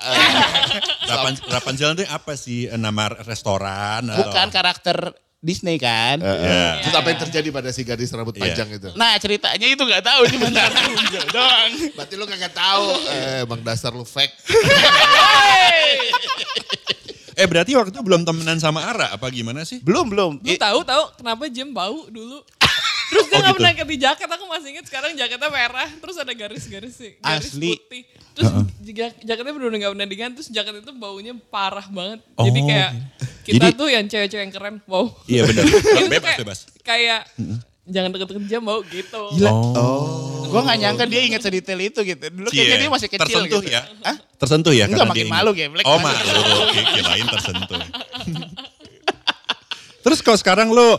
[1.10, 2.68] Rapunzel, Rapunzel itu apa sih?
[2.68, 4.28] Nama restoran atau?
[4.28, 4.96] Bukan karakter
[5.38, 6.18] Disney kan?
[6.18, 6.82] Iya.
[6.82, 8.42] Terus apa yang terjadi pada si gadis rambut Iya.
[8.44, 8.88] panjang itu?
[8.92, 11.72] Nah ceritanya itu nggak tahu cuma Rapunzel doang.
[11.94, 12.86] Berarti lu kagak tahu.
[13.06, 14.34] Eh, emang dasar lu fake.
[17.38, 19.78] Eh berarti waktu itu belum temenan sama Ara apa gimana sih?
[19.78, 20.42] Belum belum.
[20.42, 22.42] Lu tahu tahu kenapa Jem bau dulu?
[23.08, 23.56] Terus dia Oh, nggak gitu.
[23.56, 27.72] pernah ganti jaket, aku masih inget sekarang jaketnya merah, terus ada garis-garis sih, garis Asli.
[27.72, 28.02] putih.
[28.34, 28.48] Terus
[28.84, 32.20] jak- jaketnya bener-bener gak pernah diganti, terus jaket itu baunya parah banget.
[32.36, 32.90] Jadi Oh, kayak
[33.48, 35.08] kita Jadi- tuh yang cewek-cewek yang keren, wow.
[35.24, 35.64] Iya benar.
[36.12, 36.58] Bebas kayak, bebas.
[36.82, 37.20] Kayak
[37.84, 39.22] jangan deket-deket Jem bau gitu.
[39.34, 39.50] Gila.
[39.50, 40.44] Oh.
[40.46, 42.24] Gue gak nyangka dia inget sedetail itu gitu.
[42.26, 42.82] Dulu kayaknya Iya.
[42.82, 43.68] dia masih kecil Tersentuh gitu.
[43.70, 43.82] ya?
[44.02, 44.16] Hah?
[44.36, 44.84] Tersentuh ya?
[44.84, 45.60] Enggak, makin malu, ingat.
[45.66, 45.84] geblek.
[45.84, 46.20] Oh malu,
[46.64, 47.80] Oke, kirain tersentuh.
[50.00, 50.96] Terus kalau sekarang lo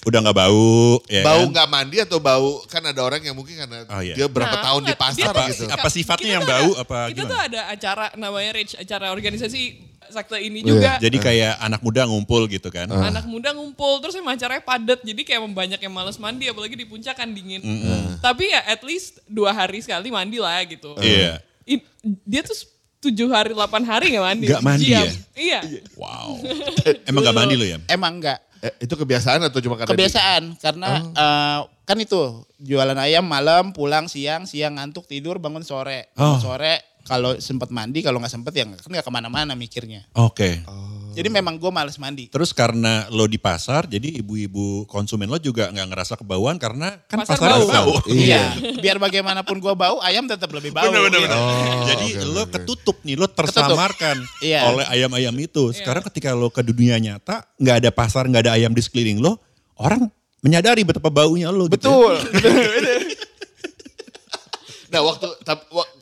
[0.00, 1.52] udah nggak bau, ya bau kan?
[1.52, 4.14] nggak mandi atau bau kan ada orang yang mungkin karena Oh, iya.
[4.14, 5.64] dia berapa Nah, tahun di pasar tuh- gitu.
[5.66, 7.28] Apa sifatnya kita yang bau, ada- apa Kita gimana?
[7.28, 9.60] tuh ada acara namanya Rich, acara organisasi
[10.10, 10.96] sekte ini juga.
[10.98, 12.88] Jadi kayak anak muda ngumpul gitu kan.
[12.88, 16.84] Anak muda ngumpul terus emang acaranya padat jadi kayak banyak yang males mandi apalagi di
[16.84, 17.60] puncak kan dingin.
[18.18, 20.96] Tapi ya at least dua hari sekali mandi lah gitu.
[20.98, 21.40] Iya.
[21.64, 21.84] I-
[22.24, 22.56] dia tuh
[22.98, 24.46] tujuh hari delapan hari nggak mandi.
[24.46, 25.04] Nggak mandi Diam.
[25.04, 25.12] ya?
[25.36, 25.60] Iya.
[25.94, 26.42] Wow.
[27.08, 27.78] Emang gak mandi lo ya?
[27.86, 28.40] Emang enggak.
[28.58, 32.18] Eh, itu kebiasaan atau cuma karena di- Kebiasaan karena eh, kan itu
[32.58, 36.34] jualan ayam malam pulang siang siang ngantuk tidur bangun sore Oh.
[36.34, 36.74] Bangun sore
[37.08, 40.60] kalau sempat mandi kalau nggak sempet ya nggak- kan nggak ke mana-mana mikirnya Oke.
[41.10, 45.66] jadi memang gue males mandi Terus karena lo di pasar, jadi ibu-ibu konsumen lo juga
[45.66, 47.66] nggak ngerasa kebauan karena kan Pasar pasar bau.
[47.66, 47.92] bau.
[48.12, 51.34] iya biar bagaimanapun gue bau ayam tetap lebih bau Bener, bener, gitu.
[51.34, 51.86] bener.
[51.88, 52.50] Jadi oke, lo oke.
[52.52, 54.60] ketutup nih, lo tersamarkan Iya.
[54.68, 55.72] oleh ayam-ayam itu.
[55.72, 59.40] Sekarang ketika lo ke dunia nyata, nggak ada pasar, nggak ada ayam di sekeliling lo,
[59.74, 60.06] orang
[60.38, 61.66] menyadari betapa baunya lo.
[61.66, 61.90] gitu ya.
[61.90, 62.98] betul betul
[64.88, 65.28] Nah waktu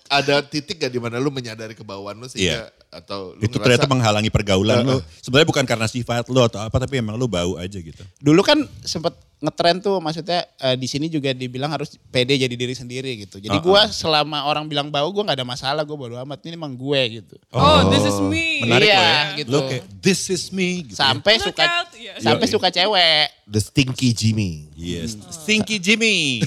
[0.09, 3.87] ada titik gak di mana lu menyadari kebauan lu sehingga atau lu Itu ngerasa- ternyata
[3.87, 5.03] menghalangi pergaulan lo.
[5.21, 8.01] Sebenarnya bukan karena sifat lo atau apa, tapi emang lo bau aja gitu.
[8.19, 12.73] dulu kan sempet ngetren tuh maksudnya eh, di sini juga dibilang harus pede jadi diri
[12.73, 16.41] sendiri gitu jadi gue selama orang bilang bau gue nggak ada masalah gue bodo amat
[16.43, 18.61] ini emang gue gitu Oh, this is me.
[18.63, 19.17] Menarik Iya, ya.
[19.37, 19.49] gitu.
[19.51, 20.83] Lo kayak, this is me.
[20.83, 21.05] Gitu ya.
[21.05, 22.13] sampai Look suka out, iya.
[22.17, 22.53] sampai Yoi.
[22.53, 24.53] suka cewek The Stinky Jimmy.
[24.73, 25.17] Yes.
[25.31, 26.41] Stinky Jimmy.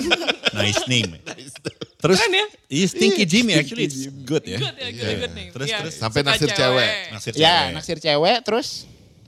[0.56, 1.18] nice name.
[1.96, 2.46] Terus, Keren ya?
[2.68, 4.60] iya Stinky Jimmy actually it's good ya.
[4.60, 5.50] Good ya, good, good name.
[5.50, 5.78] Terus, Iya.
[5.82, 5.94] terus.
[5.96, 6.90] Sampai naksir cewek.
[7.10, 7.74] Naksir ya cewek.
[7.74, 8.68] naksir cewek terus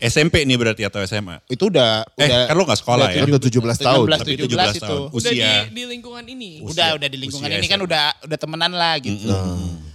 [0.01, 1.43] SMP nih berarti atau SMA?
[1.47, 3.21] itu udah Eh, udah kan lo gak sekolah ya?
[3.21, 4.05] Kan udah 17 tahun.
[4.05, 4.81] 17, Tapi 17 17 itu.
[4.81, 5.01] tahun.
[5.09, 5.53] Udah di, Usia.
[5.69, 6.51] di lingkungan ini.
[6.61, 7.87] udah udah di lingkungan usia ini kan SMA.
[7.87, 9.29] udah udah temenan lah gitu.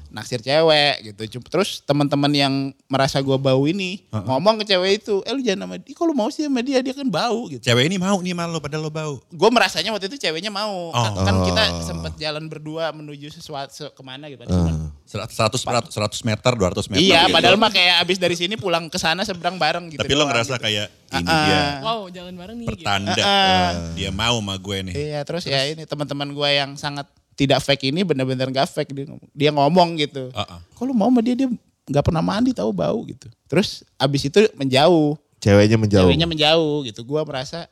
[0.10, 1.42] Naksir cewek gitu.
[1.44, 2.54] Terus teman-teman yang
[2.86, 5.90] merasa gua bau ini ngomong ke cewek itu, "Eh lu jangan sama dia.
[5.92, 8.84] Kalau mau sih sama dia, dia kan bau gitu." Cewek ini mau nih malu padahal
[8.84, 9.18] lo bau.
[9.26, 10.94] Gue merasanya waktu itu ceweknya mau.
[10.94, 11.26] Kan, Oh.
[11.26, 14.46] kan kita sempat jalan berdua menuju sesuatu se- ke mana gitu.
[14.46, 17.04] Cuman- 100, 100 meter, 200 meter.
[17.04, 17.36] Iya, gitu.
[17.36, 20.00] padahal mah kayak abis dari sini pulang ke sana seberang bareng gitu.
[20.02, 20.64] Tapi lo ngerasa gitu.
[20.64, 21.72] kayak ini Ah, dia ah.
[21.84, 22.68] Wow, jalan bareng nih.
[22.72, 22.82] gitu.
[22.82, 23.72] pertanda Ah.
[23.94, 24.94] dia mau sama gue nih.
[24.96, 29.06] Iya, terus, ya ini teman-teman gue yang sangat tidak fake ini bener-bener gak fake dia
[29.10, 30.24] ngomong, dia ngomong gitu.
[30.32, 30.60] Ah, ah.
[30.74, 31.50] Kalau mau sama dia dia
[31.84, 33.28] nggak pernah mandi tahu bau gitu.
[33.52, 36.08] Terus abis itu menjauh, Ceweknya menjauh.
[36.08, 37.04] ceweknya menjauh gitu.
[37.04, 37.68] Gua merasa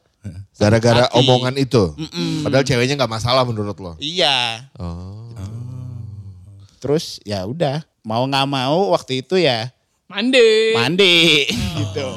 [0.54, 1.98] Gara-gara omongan itu.
[2.46, 3.98] Padahal ceweknya nggak masalah menurut lo.
[3.98, 4.70] iya.
[4.78, 5.31] Oh.
[6.82, 9.70] Terus ya udah mau nggak mau waktu itu ya
[10.06, 10.74] Mandi.
[10.74, 11.46] mandi
[11.80, 12.10] gitu.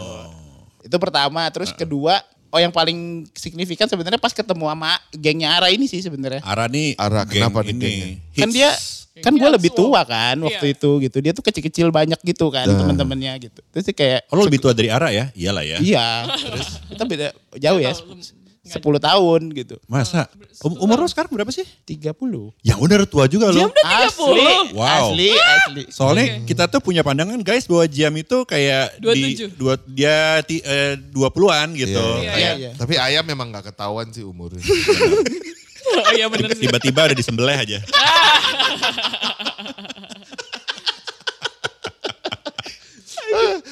[0.83, 1.47] Itu pertama.
[1.49, 6.43] Terus kedua, oh yang paling signifikan sebenarnya pas ketemu sama gengnya Ara ini sih sebenarnya.
[6.43, 7.79] Ara nih Ara, geng kenapa nih ini.
[7.79, 8.09] gengnya?
[8.35, 8.71] Kan dia
[9.15, 10.75] kan gue lebih tua kan waktu Iya.
[10.75, 11.17] itu gitu.
[11.23, 13.61] Dia tuh kecil-kecil banyak gitu kan teman-temannya gitu.
[13.71, 15.31] Terus kayak Oh, lo lebih tua dari Ara ya?
[15.31, 15.79] Iyalah ya.
[15.79, 16.07] Iya.
[16.35, 17.95] Terus kita beda jauh ya.
[18.65, 19.77] 10 tahun gitu.
[19.85, 20.25] Masa?
[20.65, 21.69] Um- umur lo sekarang berapa sih?
[21.85, 22.17] 30.
[22.65, 23.61] Yang udah tua juga lo.
[23.61, 24.09] Jam udah 30.
[24.09, 24.47] Asli.
[24.73, 24.89] Wow.
[25.13, 25.83] Asli, asli.
[25.93, 29.13] Soalnya kita tuh punya pandangan guys bahwa jam itu kayak 27.
[29.21, 31.93] di dua, dia ti, eh, 20-an gitu.
[32.01, 32.25] Iya.
[32.25, 32.71] Iya, Kayak iya.
[32.73, 34.65] Tapi ayam memang nggak ketahuan sih umurnya.
[36.09, 36.65] Oh iya bener sih.
[36.65, 37.79] tiba-tiba udah disembelih aja.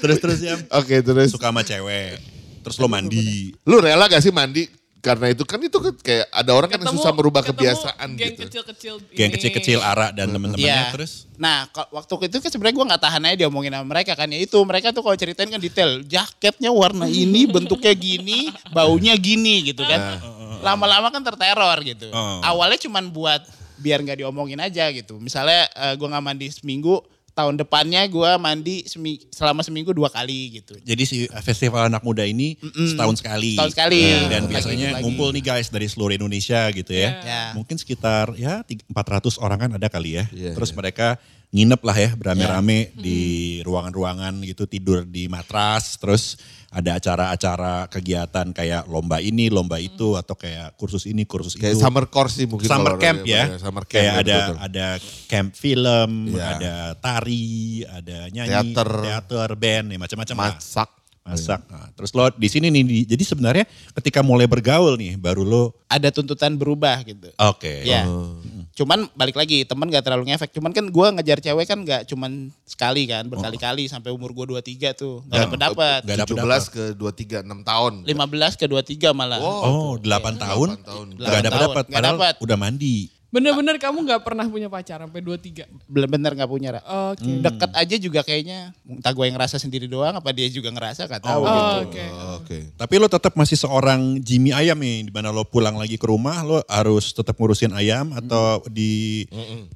[0.02, 1.31] terus terus ya Oke terus.
[1.31, 2.18] suka sama cewek.
[2.62, 3.50] Terus lo mandi.
[3.66, 4.70] Lu rela gak sih mandi?
[5.02, 8.32] Karena itu kan itu kan kayak ada orang kan yang Ketemu- susah merubah kebiasaan geng
[8.32, 8.42] gitu.
[8.46, 9.34] kecil-kecil Geng ini.
[9.34, 10.94] kecil-kecil Ara dan teman-temannya Iya.
[10.94, 11.26] terus.
[11.34, 14.54] Nah, waktu itu kan sebenarnya gue nggak tahan aja diomongin sama mereka kan ya itu
[14.62, 20.22] mereka tuh kalau ceritain kan detail jaketnya warna ini bentuknya gini baunya gini gitu kan
[20.60, 22.38] lama-lama kan terteror gitu Oh.
[22.40, 23.42] awalnya cuman buat
[23.76, 27.02] biar nggak diomongin aja gitu misalnya gue nggak mandi seminggu
[27.33, 32.23] tahun depannya gue mandi semi- selama seminggu dua kali gitu Jadi si festival anak muda
[32.23, 33.57] ini setahun sekali.
[33.57, 34.03] Setahun sekali.
[34.03, 35.03] Nah, Dan Lagi, biasanya lagi.
[35.03, 37.11] ngumpul nih guys dari seluruh Indonesia gitu ya.
[37.18, 37.42] Ya.
[37.53, 40.25] Mungkin sekitar ya tiga- 400 orang kan ada kali ya.
[40.29, 41.16] Iya, Terus mereka
[41.49, 43.21] nginep lah ya berame-rame di
[43.62, 45.97] ruangan-ruangan gitu tidur di matras.
[45.97, 46.37] Terus
[46.72, 51.85] ada acara-acara kegiatan kayak lomba ini, lomba itu atau kayak kursus ini, kursus Kayak itu.
[51.85, 52.64] summer course sih mungkin.
[52.64, 53.61] Summer camp orang- ya.
[53.61, 53.92] Summer camp.
[53.92, 54.56] Kayak ya, ada betul.
[54.58, 54.87] ada
[55.28, 56.44] camp film, Iya.
[56.48, 57.52] ada tari,
[57.85, 58.90] ada nyanyi, Teater.
[58.98, 60.90] teater, band, ya macam-macam lah masak.
[61.22, 61.61] masak.
[61.70, 63.62] Nah, terus lo di sini nih, di- jadi sebenarnya
[63.94, 67.85] ketika mulai bergaul nih, baru lo, ada tuntutan berubah gitu oke.
[67.85, 68.08] Ya.
[68.08, 68.40] Oh.
[68.72, 70.50] Cuman balik lagi teman gak terlalu ngefek.
[70.56, 74.96] Cuman kan gue ngejar cewek kan gak cuman sekali kan, berkali-kali sampai umur gue 23
[74.96, 75.20] tuh.
[75.28, 76.00] Gak dapet dapet.
[76.08, 77.92] Gak dapet 17 ke 23 6 tahun.
[78.08, 79.38] 15 ke 23 malah.
[79.40, 81.06] Oh, 8 tahun, tahun.
[81.20, 82.35] gak dapet dapet, padahal dapet.
[82.40, 83.21] udah mandi.
[83.33, 85.64] Bener-bener kamu nggak pernah punya pacar sampai 23?
[85.88, 86.81] Bener-bener gak punya, Ra.
[87.16, 87.40] Oke.
[87.40, 91.25] Deket aja juga kayaknya, entah gue yang ngerasa sendiri doang, apa dia juga ngerasa, gak
[91.25, 91.81] tahu Oh, gitu.
[91.88, 92.05] oke.
[92.12, 92.59] Oh, Oke.
[92.77, 96.45] Tapi lo tetap masih seorang Jimmy Ayam nih, di mana lo pulang lagi ke rumah,
[96.45, 99.25] lo harus tetap ngurusin ayam atau di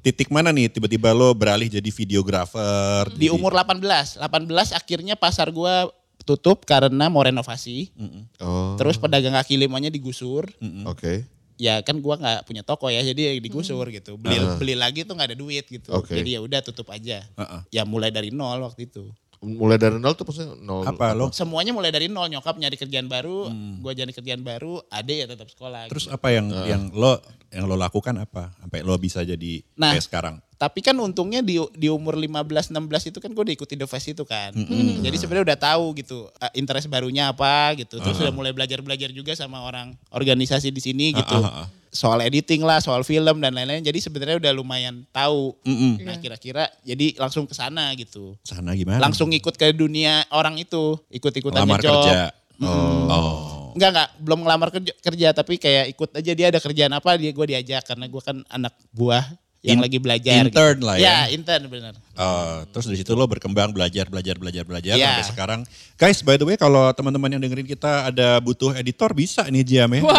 [0.05, 3.09] titik mana nih tiba-tiba lo beralih jadi videografer?
[3.17, 5.89] Di umur 18, 18 akhirnya pasar gue
[6.27, 7.89] tutup karena mau renovasi.
[8.37, 8.77] Oh.
[8.77, 10.45] Terus pedagang kaki limanya digusur.
[10.85, 11.25] Oke.
[11.57, 14.15] Ya kan gua nggak punya toko ya, jadi ya digusur gitu.
[14.21, 15.89] Beli beli lagi tuh nggak ada duit gitu.
[15.89, 16.13] Oke.
[16.13, 17.25] Jadi ya udah tutup aja.
[17.25, 17.61] Heeh.
[17.73, 19.09] Ya mulai dari nol waktu itu.
[19.37, 20.81] Mulai dari nol tuh maksudnya nol.
[20.81, 21.29] apa lo?
[21.29, 22.29] Semuanya mulai dari nol.
[22.29, 23.49] Nyokap nyari kerjaan baru,
[23.81, 25.89] gua nyari kerjaan baru, ade ya tetap sekolah.
[25.89, 26.13] Terus gitu.
[26.13, 27.17] apa yang yang lo
[27.53, 29.93] yang lo lakukan apa sampai lo bisa jadi Nah.
[29.97, 30.35] kayak sekarang?
[30.57, 34.23] Tapi kan untungnya di di umur 15 16 itu kan gue udah ikuti The itu
[34.25, 34.51] kan.
[35.05, 38.01] Jadi sebenarnya udah tahu gitu uh, interest barunya apa gitu.
[38.01, 41.37] Terus udah mulai belajar-belajar juga sama orang organisasi di sini gitu.
[41.37, 41.67] Ah, ah, ah.
[41.93, 43.85] Soal editing lah, soal film dan lain-lain.
[43.85, 45.53] Jadi sebenarnya udah lumayan tahu.
[46.01, 48.33] Nah, kira-kira jadi langsung ke sana gitu.
[48.41, 48.97] Sana gimana?
[48.97, 51.93] Langsung ikut ke dunia orang itu, ikut-ikutan lamar ngejob.
[52.01, 52.21] kerja.
[52.65, 53.73] Oh.
[53.77, 57.29] Enggak enggak, belum ngelamar kerja, kerja tapi kayak ikut aja dia ada kerjaan apa dia
[57.29, 59.21] gue diajak karena gue kan anak buah
[59.59, 60.33] yang In- lagi belajar.
[60.39, 60.85] intern gitu.
[60.85, 61.03] lah ya.
[61.03, 61.93] Ya, intern benar.
[62.13, 65.17] Oh, terus dari situ lo berkembang belajar belajar belajar belajar Iya.
[65.17, 65.59] sampai sekarang.
[65.95, 69.89] Guys, by the way kalau teman-teman yang dengerin kita ada butuh editor bisa nih Jam
[69.91, 70.01] ya.
[70.01, 70.13] Wah.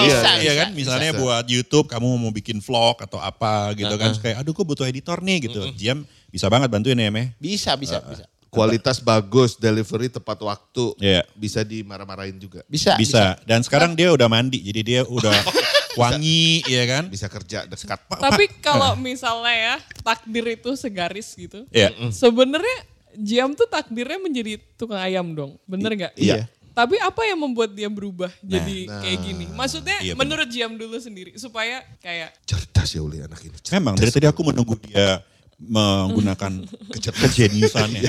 [0.00, 0.52] bisa, Iya bisa.
[0.56, 4.64] kan, misalnya buat YouTube kamu mau bikin vlog atau apa gitu kan, kayak aduh gue
[4.64, 5.60] butuh editor nih gitu.
[5.74, 7.34] Jam bisa banget bantuin ya Meh.
[7.36, 8.24] Bisa, bisa, bisa.
[8.46, 10.96] Kualitas bagus, delivery tepat waktu.
[10.96, 11.28] Iya.
[11.34, 12.64] Bisa dimarah-marahin juga.
[12.64, 13.36] Bisa, Bisa.
[13.44, 15.28] Dan sekarang dia udah mandi, jadi dia udah
[15.96, 17.04] wangi, ya kan?
[17.08, 17.98] Bisa kerja dekat.
[18.08, 21.64] Tapi kalau misalnya ya takdir itu segaris gitu.
[21.72, 21.90] Iya.
[22.12, 25.56] Sebenarnya Jam tuh takdirnya menjadi tukang ayam dong.
[25.64, 26.12] Bener nggak?
[26.20, 26.44] Iya.
[26.76, 29.00] Tapi apa yang membuat dia berubah jadi Nah.
[29.00, 29.44] kayak gini?
[29.48, 33.56] Maksudnya Iya, menurut Jam dulu sendiri supaya kayak Cerdas ya Uli anak ini.
[33.56, 33.72] Cerdas.
[33.80, 35.24] Memang dari tadi aku menunggu dia
[35.56, 38.04] menggunakan kejeniusannya.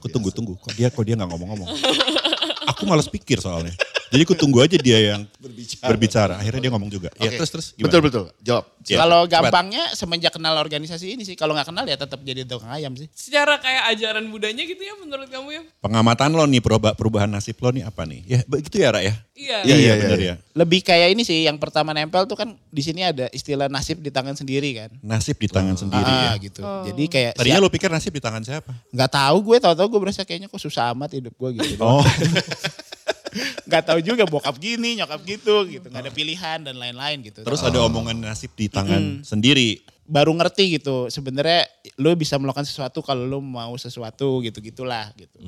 [0.00, 1.68] Aku tunggu-tunggu, kok dia kok dia nggak ngomong-ngomong.
[2.72, 3.76] Aku malas pikir soalnya.
[4.14, 5.26] Jadi aku tunggu aja dia yang
[5.82, 6.38] berbicara.
[6.38, 7.10] Akhirnya dia ngomong juga.
[7.18, 7.36] Ya Oke.
[7.36, 7.90] terus terus gimana?
[7.90, 8.24] Betul betul.
[8.40, 8.64] Jawab.
[8.84, 11.34] Iya, Kalau gampangnya semenjak kenal organisasi ini sih.
[11.34, 13.10] Kalau nggak kenal ya tetap jadi tukang ayam sih.
[13.10, 15.62] secara kayak ajaran budanya gitu ya menurut kamu ya?
[15.80, 18.20] Pengamatan lo nih perubahan, perubahan nasib lo nih apa nih?
[18.24, 19.14] Ya begitu ya Ra ya?
[19.34, 19.56] Iya.
[19.64, 20.28] Iya, iya, bener iya.
[20.30, 20.34] ya.
[20.54, 24.12] Lebih kayak ini sih yang pertama nempel tuh kan di sini ada istilah nasib di
[24.12, 24.90] tangan sendiri kan.
[25.02, 26.38] Nasib di tangan sendiri Ah, ya.
[26.38, 26.62] gitu.
[26.62, 28.70] Jadi kayak Tadinya lo pikir nasib di tangan siapa?
[28.86, 31.82] nggak tahu gue tahu-tahu gue berasa kayaknya kok susah amat hidup gue gitu.
[31.82, 32.04] Oh,
[33.64, 35.86] nggak tahu juga bokap gini nyokap gitu gitu.
[35.88, 37.42] Nggak ada pilihan dan lain-lain gitu.
[37.42, 39.82] Terus ada omongan nasib di tangan sendiri.
[40.04, 41.64] baru ngerti gitu sebenarnya
[41.96, 45.40] lu bisa melakukan sesuatu kalau lu mau sesuatu gitu gitulah gitu.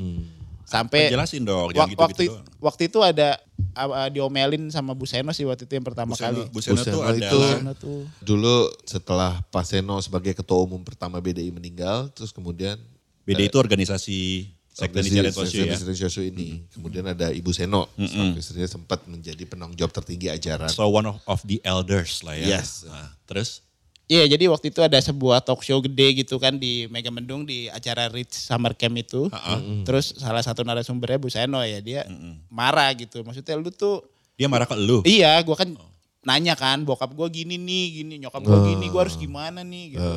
[0.67, 2.43] Sampai Jelasin dong, wak- gitu-gitu waktu doang.
[2.59, 3.39] waktu itu ada
[3.79, 6.43] uh, diomelin sama Bu Seno sih waktu itu yang pertama kali.
[6.51, 8.03] Bu Seno Bu tuh Seno itu- adalah tuh.
[8.19, 12.81] Dulu setelah Pak Seno sebagai ketua umum pertama BDI meninggal, terus kemudian
[13.23, 15.01] BD itu organisasi Sekte
[15.33, 16.29] Sosio ya.
[16.29, 16.69] Ini.
[16.69, 20.69] Kemudian ada Ibu Seno, selaku istrinya sempat menjadi penanggung jawab tertinggi ajaran.
[20.69, 22.61] So one of, of the elders lah ya.
[22.61, 22.85] Yes.
[22.85, 23.65] Nah, terus
[24.07, 28.07] Iya jadi waktu itu ada sebuah talk show gede gitu kan di Megamendung di acara
[28.07, 29.27] Rich Summer Camp itu.
[29.83, 32.07] Terus salah satu narasumbernya Bu Seno ya dia
[32.47, 33.27] marah gitu.
[33.27, 34.07] Maksudnya lu tuh
[34.39, 35.03] dia marah ke lu.
[35.03, 35.75] Iya, gua kan
[36.23, 40.13] nanya kan, bokap gua gini nih, gini, nyokap gua gini, gua harus gimana nih gitu.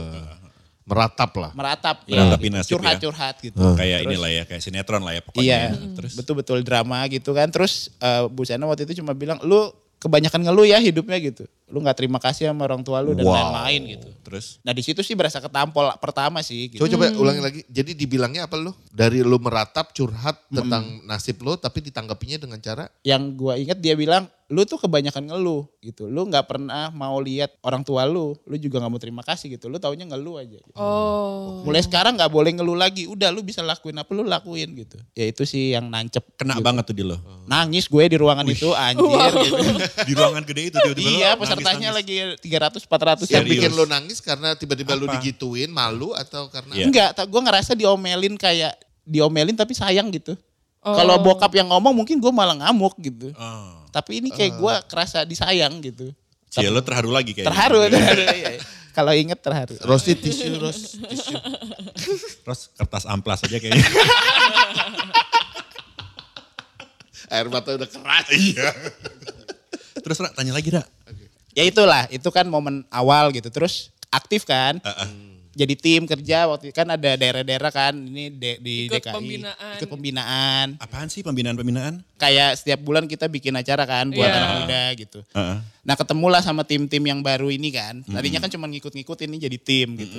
[0.90, 1.52] Meratap lah.
[1.54, 2.74] Meratap, Meratapin ya, nasib ya.
[2.74, 3.62] curhat-curhat gitu.
[3.78, 5.46] Kayak inilah ya, kayak sinetron lah ya pokoknya.
[5.46, 5.62] Iya,
[5.94, 7.54] Terus betul-betul drama gitu kan.
[7.54, 9.70] Terus eh, Bu Sena waktu itu cuma bilang, lu
[10.02, 11.46] kebanyakan ngeluh ya hidupnya gitu.
[11.70, 13.34] Lu nggak terima kasih sama orang tua lu dan Wow.
[13.38, 14.10] lain-lain gitu.
[14.26, 16.70] terus Nah di situ sih berasa ketampol pertama sih.
[16.74, 16.82] Gitu.
[16.82, 17.62] Coba coba ulangi lagi.
[17.70, 18.74] Jadi dibilangnya apa lu?
[18.90, 23.94] Dari lu meratap curhat tentang nasib lu tapi ditanggapinya dengan cara Yang gua ingat dia
[23.94, 26.10] bilang, lu tuh kebanyakan ngeluh gitu.
[26.10, 29.70] Lu nggak pernah mau lihat orang tua lu, lu juga nggak mau terima kasih gitu.
[29.70, 30.58] Lu taunya ngeluh aja.
[30.58, 30.74] Gitu.
[30.74, 31.62] Oh.
[31.64, 33.06] Mulai sekarang nggak boleh ngeluh lagi.
[33.06, 34.98] Udah lu bisa lakuin apa lu lakuin gitu.
[35.14, 36.26] Ya itu sih yang nancep.
[36.34, 36.66] kena gitu.
[36.66, 37.18] banget tuh di lo.
[37.46, 39.58] Nangis gue di ruangan itu anjir gitu.
[40.10, 42.00] di ruangan gede itu tiba-tiba lo iya nangis, pesertanya nangis.
[42.00, 45.20] lagi 300 400 yang bikin lu nangis karena tiba-tiba lu Apa?
[45.20, 46.86] digituin malu atau karena Iya.
[46.88, 50.34] Enggak, gue ngerasa diomelin kayak diomelin tapi sayang gitu.
[50.80, 50.96] Oh.
[50.96, 53.36] Kalau bokap yang ngomong mungkin gue malah ngamuk gitu.
[53.36, 53.84] Oh.
[53.92, 56.16] Tapi ini kayak gue kerasa disayang gitu.
[56.50, 57.52] Cie, lo terharu lagi kayaknya.
[57.54, 58.24] Terharu, terharu.
[58.34, 58.62] iya, iya.
[58.90, 59.78] Kalau inget terharu.
[59.86, 61.38] Rosti tisu, ros tisu.
[62.42, 63.86] Terus kertas amplas aja kayaknya.
[67.30, 68.26] Air mata udah keras.
[68.34, 68.70] Iya.
[70.02, 70.82] Terus Ra, tanya lagi Ra.
[71.60, 73.50] Ya itulah, itu kan momen awal gitu.
[73.50, 74.80] Terus aktif kan.
[74.80, 75.28] Uh-uh.
[75.50, 79.74] jadi tim kerja waktu kan ada daerah-daerah kan ini de- di Ikut DKI pembinaan.
[79.76, 82.00] ikut pembinaan Apaan sih pembinaan-pembinaan?
[82.16, 84.40] kayak setiap bulan kita bikin acara kan buat Iya.
[84.40, 85.58] anak muda gitu Heeh.
[85.84, 90.00] nah ketemulah sama tim-tim yang baru ini kan tadinya kan cuma ngikut-ngikut ini jadi tim
[90.00, 90.16] gitu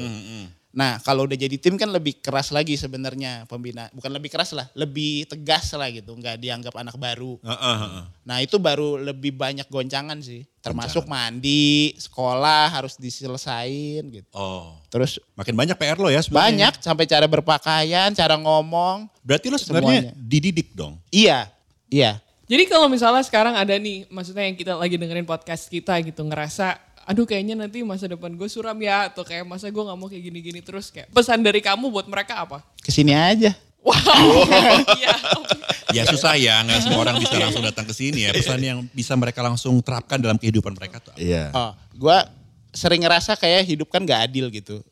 [0.71, 4.71] nah kalau udah jadi tim kan lebih keras lagi sebenarnya pembina bukan lebih keras lah
[4.73, 8.05] lebih tegas lah gitu nggak dianggap anak baru Heeh, heeh.
[8.23, 10.47] Nah itu baru lebih banyak goncangan sih.
[10.61, 14.29] Termasuk mandi, sekolah harus diselesain gitu.
[14.31, 16.71] Oh, Terus makin banyak PR lo ya sebenarnya.
[16.71, 19.09] banyak sampai cara berpakaian, cara ngomong.
[19.25, 20.13] Berarti lo sebenarnya Semuanya.
[20.15, 21.01] dididik dong.
[21.09, 21.49] Iya,
[21.89, 22.21] iya.
[22.45, 26.77] Jadi kalau misalnya sekarang ada nih, maksudnya yang kita lagi dengerin podcast kita gitu, ngerasa,
[27.09, 30.25] aduh kayaknya nanti masa depan gue suram ya, atau kayak masa gue gak mau kayak
[30.31, 30.93] gini-gini terus.
[30.93, 32.63] Kayak pesan dari kamu buat mereka apa?
[32.81, 33.53] Ke sini aja.
[33.81, 33.97] Wow,
[35.01, 35.15] iya.
[35.91, 38.31] Ya susah ya, nggak semua orang bisa langsung datang ke sini ya.
[38.31, 41.17] Pesan yang bisa mereka langsung terapkan dalam kehidupan mereka tuh.
[41.17, 41.19] apa?
[41.19, 41.49] Iya.
[41.57, 42.29] Oh, gua
[42.71, 44.85] sering ngerasa kayak hidup kan gak adil gitu.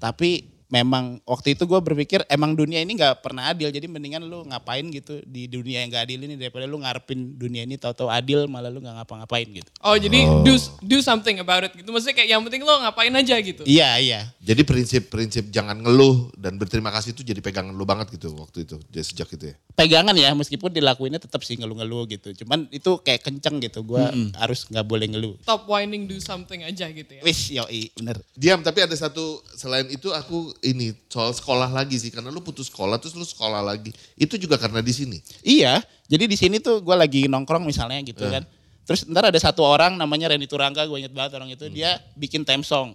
[0.00, 3.70] Tapi memang waktu itu gue berpikir emang dunia ini nggak pernah adil.
[3.70, 7.62] Jadi mendingan lu ngapain gitu di dunia yang gak adil ini daripada lu ngarepin dunia
[7.62, 9.70] ini tahu-tahu adil malah lu nggak ngapa-ngapain gitu.
[9.86, 11.86] Oh jadi do do something about it gitu.
[11.94, 13.62] Maksudnya kayak yang penting lo ngapain aja gitu.
[13.62, 14.20] Iya, iya.
[14.42, 18.76] Jadi prinsip-prinsip jangan ngeluh dan berterima kasih itu jadi pegangan lu banget gitu waktu itu.
[18.90, 19.56] Jadi sejak itu ya.
[19.74, 22.34] pegangan ya meskipun dilakuinnya tetap sih ngeluh-ngeluh gitu.
[22.42, 23.82] Cuman itu kayak kenceng gitu.
[23.86, 25.34] Gua harus nggak boleh ngeluh.
[25.42, 27.22] Stop whining, do something aja gitu ya.
[27.22, 28.22] Wis yoi bener.
[28.34, 32.72] Diam, tapi ada satu selain itu aku ini soal sekolah lagi sih karena lu putus
[32.72, 33.92] sekolah terus lu sekolah lagi.
[34.16, 35.18] Itu juga karena di sini.
[35.44, 35.84] Iya.
[36.08, 38.42] Jadi di sini tuh gua lagi nongkrong misalnya gitu kan.
[38.84, 41.72] Terus ntar ada satu orang namanya Reni Turangga, gue inget banget orang itu.
[41.72, 42.92] Dia bikin theme song.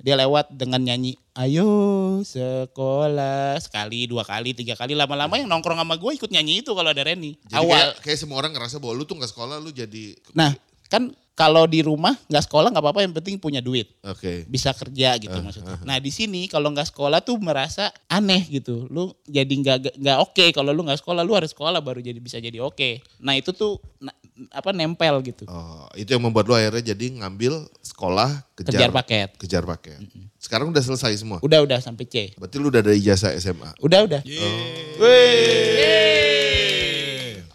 [0.00, 3.60] Dia lewat dengan nyanyi, ayo sekolah.
[3.60, 4.96] Sekali, dua kali, tiga kali.
[4.96, 7.36] Lama-lama yang nongkrong sama gue ikut nyanyi itu kalau ada Reni.
[7.48, 7.68] Jadi Awal.
[7.68, 11.68] kayak, kayak semua orang ngerasa bahwa lu tuh gak sekolah lu jadi Nah kan kalau
[11.68, 13.92] di rumah nggak sekolah nggak apa-apa yang penting punya duit.
[14.00, 14.48] oke.
[14.48, 15.76] bisa kerja gitu maksudnya.
[15.84, 18.88] Nah di sini kalau nggak sekolah tuh merasa aneh gitu.
[18.88, 22.40] Lu jadi nggak nggak oke kalau lu nggak sekolah, lu harus sekolah baru jadi bisa
[22.40, 23.04] jadi oke.
[23.20, 24.16] Nah itu tuh na-
[24.48, 25.44] apa nempel gitu.
[25.44, 29.28] Oh, itu yang membuat lu akhirnya jadi ngambil sekolah kejar, Kejar paket.
[29.36, 29.98] Kejar paket.
[30.40, 31.36] Sekarang udah selesai semua.
[31.44, 32.32] Udah udah sampai C.
[32.36, 33.76] Berarti lu udah ada ijazah SMA.
[33.76, 34.20] Udah udah.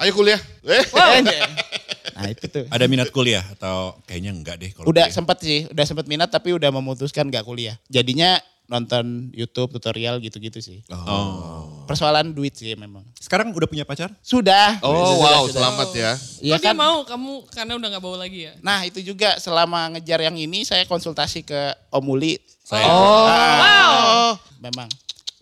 [0.02, 0.42] Ayo kuliah.
[0.66, 0.82] Eh.
[2.18, 2.66] nah itu tuh.
[2.74, 6.58] Ada minat kuliah atau kayaknya enggak deh kalau Udah sempet sih, udah sempet minat tapi
[6.58, 7.78] udah memutuskan nggak kuliah.
[7.86, 10.80] Jadinya nonton YouTube tutorial gitu-gitu sih.
[10.90, 11.84] Oh.
[11.86, 13.04] Persoalan duit sih memang.
[13.20, 14.10] Sekarang udah punya pacar?
[14.24, 14.80] Sudah.
[14.80, 15.54] Oh Sudah, wow, sudah.
[15.60, 16.12] selamat ya.
[16.40, 16.76] Iya oh kan?
[16.80, 18.54] mau kamu karena udah gak bawa lagi ya?
[18.64, 22.40] Nah itu juga selama ngejar yang ini saya konsultasi ke Om Uli.
[22.64, 22.88] Saya.
[22.88, 23.28] Oh.
[23.28, 23.94] Wow.
[24.64, 24.88] Memang.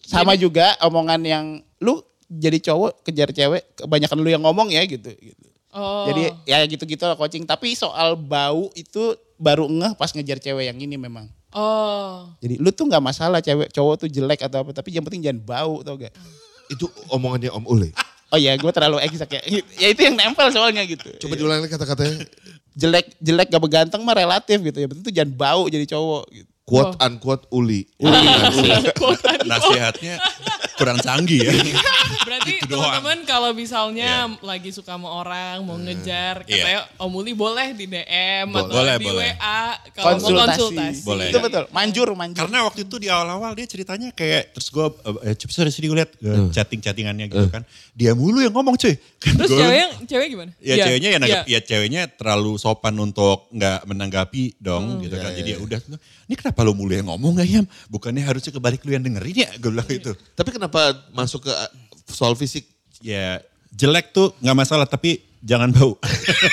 [0.04, 1.46] Sama juga omongan yang
[1.86, 5.10] lu jadi cowok kejar cewek kebanyakan lu yang ngomong ya gitu.
[5.18, 5.48] gitu.
[5.74, 6.06] Oh.
[6.10, 7.46] Jadi ya gitu-gitu lah coaching.
[7.50, 11.26] Tapi soal bau itu baru ngeh pas ngejar cewek yang ini memang.
[11.54, 12.30] Oh.
[12.42, 14.72] Jadi lu tuh nggak masalah cewek cowok tuh jelek atau apa.
[14.74, 16.14] Tapi yang penting jangan bau tau gak.
[16.74, 17.92] Itu omongannya Om Ule.
[18.30, 19.42] Oh iya gue terlalu eksak ya.
[19.82, 21.10] Ya itu yang nempel soalnya gitu.
[21.18, 22.30] Coba diulang lagi kata-katanya.
[22.78, 24.78] Jelek jelek gak berganteng mah relatif gitu.
[24.78, 26.50] Yang penting tuh jangan bau jadi cowok gitu.
[26.62, 27.90] Quote unquote Uli.
[29.50, 30.22] Nasihatnya
[30.80, 31.52] kurang canggih ya.
[32.30, 32.90] Berarti Itu doang.
[32.90, 36.56] teman-teman kalau misalnya lagi suka sama orang, mau ngejar, Iya.
[36.56, 39.32] katanya Om Uli boleh di DM atau Boleh, di boleh.
[39.34, 39.62] WA
[39.92, 41.02] kalau mau konsultasi.
[41.04, 41.28] Boleh.
[41.28, 41.64] Itu betul.
[41.70, 42.38] Manjur, manjur.
[42.40, 44.86] Karena waktu itu di awal-awal dia ceritanya kayak terus gue
[45.24, 47.64] eh, coba dari sini gue liat eh, chatting-chattingannya gitu kan.
[47.92, 48.94] Dia mulu yang ngomong cuy.
[49.18, 50.52] Kan Terus gua- ceweknya, cewek gimana?
[50.58, 51.20] Ya Iya, ceweknya ya, iya.
[51.20, 55.34] nanggap, ya ceweknya terlalu sopan untuk nggak menanggapi dong gitu kan.
[55.34, 55.80] Jadi ya udah,
[56.24, 57.66] ini kenapa lu mulu yang ngomong gak Yam?
[57.88, 59.50] Bukannya harusnya kebalik lu yang dengerin ya?
[59.58, 60.14] Gue bilang gitu.
[60.14, 60.69] Tapi kenapa
[61.12, 61.72] masuk ke uh,
[62.10, 62.66] soal fisik?
[63.00, 63.42] Ya
[63.74, 65.96] jelek tuh nggak masalah tapi jangan bau.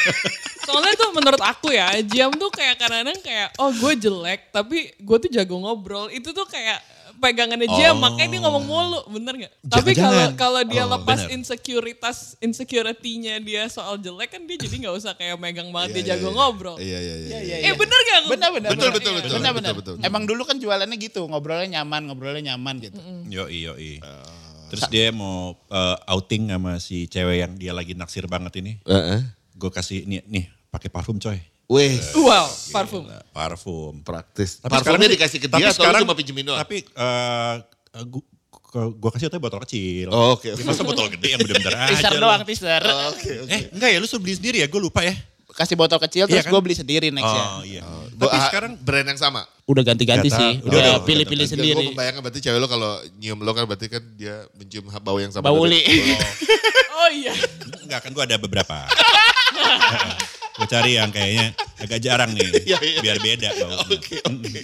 [0.67, 5.17] Soalnya tuh menurut aku ya, Jam tuh kayak kadang-kadang kayak, oh gue jelek, tapi gue
[5.23, 6.11] tuh jago ngobrol.
[6.11, 6.83] Itu tuh kayak
[7.17, 8.03] pegangannya Jam, Oh.
[8.03, 9.53] makanya dia ngomong mulu, bener gak?
[9.63, 11.35] Tapi kalau kalau dia Oh, lepas bener.
[11.35, 16.09] insecuritas, insecurity-nya dia soal jelek kan dia jadi gak usah kayak megang banget dia Iya,
[16.15, 16.77] jago iya, ngobrol.
[16.77, 17.39] Iya, iya, iya.
[17.41, 18.21] Iya, Eh bener gak?
[18.27, 18.71] Benar, benar.
[18.71, 18.95] Betul, benar.
[18.95, 19.95] betul, Iya, betul, betul, betul.
[20.01, 22.99] Emang dulu kan jualannya gitu, ngobrolnya nyaman, ngobrolnya nyaman gitu.
[23.27, 23.93] Yoi, yoi.
[24.67, 28.83] Terus dia mau eh, outing sama si cewek yang dia lagi naksir banget ini.
[28.83, 29.23] Heeh.
[29.55, 31.39] Gue kasih nih, nih pakai parfum coy.
[31.67, 33.03] Weh, Wow, parfum.
[33.05, 33.93] Gila, parfum.
[34.01, 34.59] praktis.
[34.59, 36.61] Tapi Parfumnya sekarang- dikasih ke tapi dia atau lu sekarang- cuma pinjemin doang?
[36.61, 37.55] Tapi eh
[38.05, 38.23] gue
[38.93, 40.07] gue kasih tuh botol kecil.
[40.09, 40.63] Oh, oke, Ya, oke.
[40.63, 41.91] masa botol gede yang bener-bener aja.
[41.91, 42.83] Teaser doang, teaser.
[43.09, 43.51] Oke, oke.
[43.51, 45.17] Eh enggak ya lu suruh beli sendiri ya gue lupa ya.
[45.49, 46.53] Kasih botol kecil Iya terus kan?
[46.53, 47.45] gue beli sendiri next ya.
[47.51, 47.83] Oh iya.
[48.13, 49.43] Bo- Tapi ah, sekarang brand yang sama.
[49.65, 50.61] Udah ganti-ganti sih.
[50.61, 51.85] Udah Oh, pilih-pilih Gue sendiri.
[51.89, 55.43] membayangkan berarti cewek lo kalau nyium lo kan berarti kan dia mencium bau yang sama.
[55.43, 55.83] Bau uli.
[56.97, 57.31] Oh iya.
[57.79, 58.73] enggak kan gue ada beberapa.
[60.57, 62.49] gue cari yang kayaknya agak jarang nih.
[62.67, 63.01] Iya, iya.
[63.05, 63.85] Biar beda bau.
[63.87, 64.61] Oke, oke.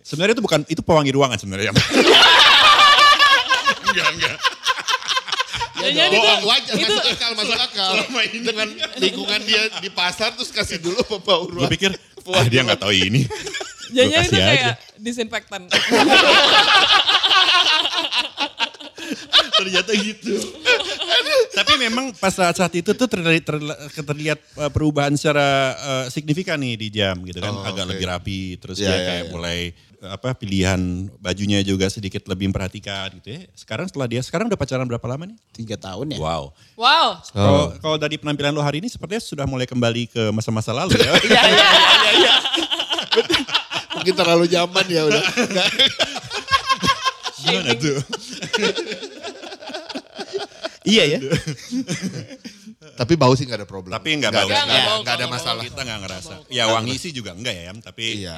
[0.00, 1.74] Sebenarnya itu bukan itu pewangi ruangan sebenarnya.
[3.90, 4.36] enggak, enggak.
[5.74, 7.90] Jangan itu, Bohong, wajar, itu masuk akal, masuk akal.
[8.32, 11.92] Dengan lingkungan dia di pasar terus kasih dulu pembau Gue pikir,
[12.32, 13.28] ah, dia nggak tahu ini.
[13.92, 14.48] jangan Gua itu kasih aja.
[14.48, 15.62] kayak disinfektan.
[19.54, 20.34] Ternyata gitu.
[21.54, 24.38] Tapi memang pas saat-saat itu tuh terlihat, terlihat, terlihat,
[24.70, 25.46] perubahan secara
[25.76, 27.54] uh, signifikan nih di jam gitu kan.
[27.54, 27.90] Oh, Agak oke.
[27.94, 28.40] lebih rapi.
[28.58, 29.30] Terus Ya, dia ya, kayak ya.
[29.30, 29.60] mulai
[30.04, 30.76] apa pilihan
[31.16, 33.48] bajunya juga sedikit lebih memperhatikan gitu ya.
[33.56, 35.38] Sekarang setelah dia, sekarang udah pacaran berapa lama nih?
[35.54, 36.18] Tiga tahun ya.
[36.20, 36.52] Wow.
[36.76, 37.08] Wow.
[37.32, 41.08] Kalau kalau dari penampilan lo hari ini sepertinya sudah mulai kembali ke masa-masa lalu ya.
[41.24, 41.68] Iya, iya,
[42.04, 42.34] iya, iya.
[43.96, 45.22] Mungkin terlalu zaman ya udah.
[47.40, 47.96] Gimana tuh?
[50.84, 51.18] Iya ya.
[53.00, 53.90] Tapi bau sih nggak ada problem.
[53.90, 54.46] Tapi nggak bau.
[54.46, 55.62] ada, Nggak ada masalah.
[55.62, 56.32] Kita nggak ngerasa.
[56.48, 58.36] Ya wangi sih juga enggak ya, tapi Iya.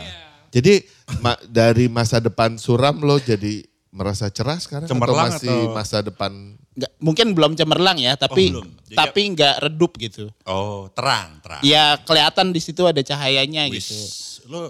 [0.48, 0.86] Jadi
[1.18, 5.98] ma- dari masa depan suram lo jadi merasa cerah sekarang Cemerlang atau masih atau- masa
[6.00, 6.32] depan
[6.70, 8.68] Nggak, mungkin belum cemerlang ya, tapi Oh, belum.
[8.86, 10.28] Jadi- tapi nggak redup gitu.
[10.44, 11.60] oh terang, terang.
[11.60, 13.96] Ya kelihatan di situ ada cahayanya Wis, gitu.
[14.46, 14.60] lo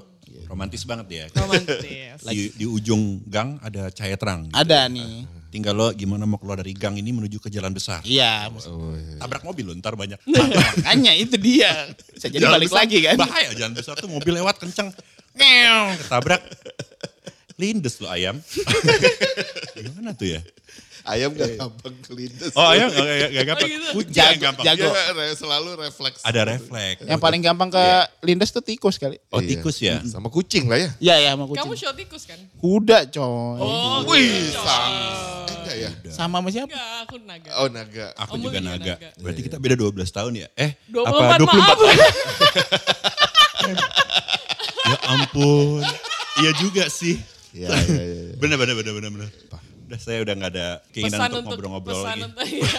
[0.47, 1.25] romantis banget ya.
[1.35, 2.23] Romantis.
[2.23, 4.47] Di, di ujung gang ada cahaya terang.
[4.47, 4.55] gitu.
[4.55, 5.27] Ada nih.
[5.47, 8.03] Tinggal lo gimana mau keluar dari gang ini menuju ke jalan besar.
[8.03, 8.51] Iya.
[9.23, 10.19] Tabrak mobil lo ntar banyak.
[10.83, 11.91] Makanya itu dia.
[12.13, 13.17] Bisa jadi Jalan balik besar, lagi kan.
[13.17, 14.91] Bahaya jalan besar tuh mobil lewat kenceng.
[15.37, 16.43] Ngeong, ketabrak.
[17.57, 18.37] Lindes lo ayam.
[19.77, 20.41] Gimana tuh ya?
[21.07, 22.53] Ayam gak gampang kelindes.
[22.53, 23.65] Oh ayam gak, gak, gak gampang.
[23.65, 23.89] Oh, gitu.
[23.95, 24.65] Kucing Jago- yang gampang.
[24.65, 24.87] jago.
[24.87, 26.21] Dia re- selalu refleks.
[26.21, 27.01] Ada refleks.
[27.03, 27.85] Yang paling gampang ke
[28.21, 29.17] lindes tuh tikus kali.
[29.29, 29.49] Oh Iya.
[29.49, 29.97] tikus ya?
[30.03, 30.91] Sama kucing lah ya.
[30.99, 31.79] Iya ya sama Kamu kucing.
[31.79, 32.39] show tikus kan?
[32.57, 33.59] Kuda coy.
[33.59, 34.87] Oh, Wih, sama.
[35.47, 35.91] Eh, enggak ya?
[36.09, 36.69] Sama sama siapa?
[36.69, 37.51] Enggak, aku naga.
[37.57, 38.07] Oh naga.
[38.17, 38.95] Aku Kamu juga naga.
[38.99, 39.09] naga.
[39.17, 40.49] Berarti kita beda 12 tahun ya?
[40.55, 41.79] Eh, 24, apa 24 maaf.
[44.87, 45.83] Ya ampun.
[46.39, 47.19] Iya juga sih.
[47.51, 48.05] Iya, iya, iya.
[48.31, 48.35] iya.
[48.37, 49.31] Bener, bener, bener, bener, bener.
[49.87, 52.27] Udah saya udah gak ada keinginan pesan untuk ngobrol-ngobrol pesan lagi.
[52.27, 52.71] untuk iya.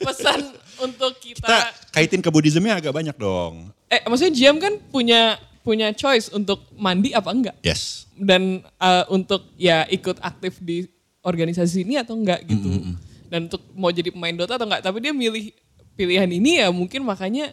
[0.00, 0.40] pesan
[0.80, 1.58] untuk kita, Kita
[1.90, 3.68] kaitin ke Buddhismnya agak banyak dong.
[3.86, 8.08] eh maksudnya Jiam kan punya punya choice untuk mandi apa enggak Yes.
[8.14, 10.88] dan eh, untuk ya ikut aktif di
[11.20, 15.12] organisasi ini atau enggak gitu dan untuk mau jadi pemain Dota atau enggak tapi dia
[15.12, 15.52] milih
[15.92, 17.52] pilihan ini ya mungkin makanya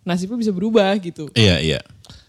[0.00, 1.80] nasibnya bisa berubah gitu Iya, iya.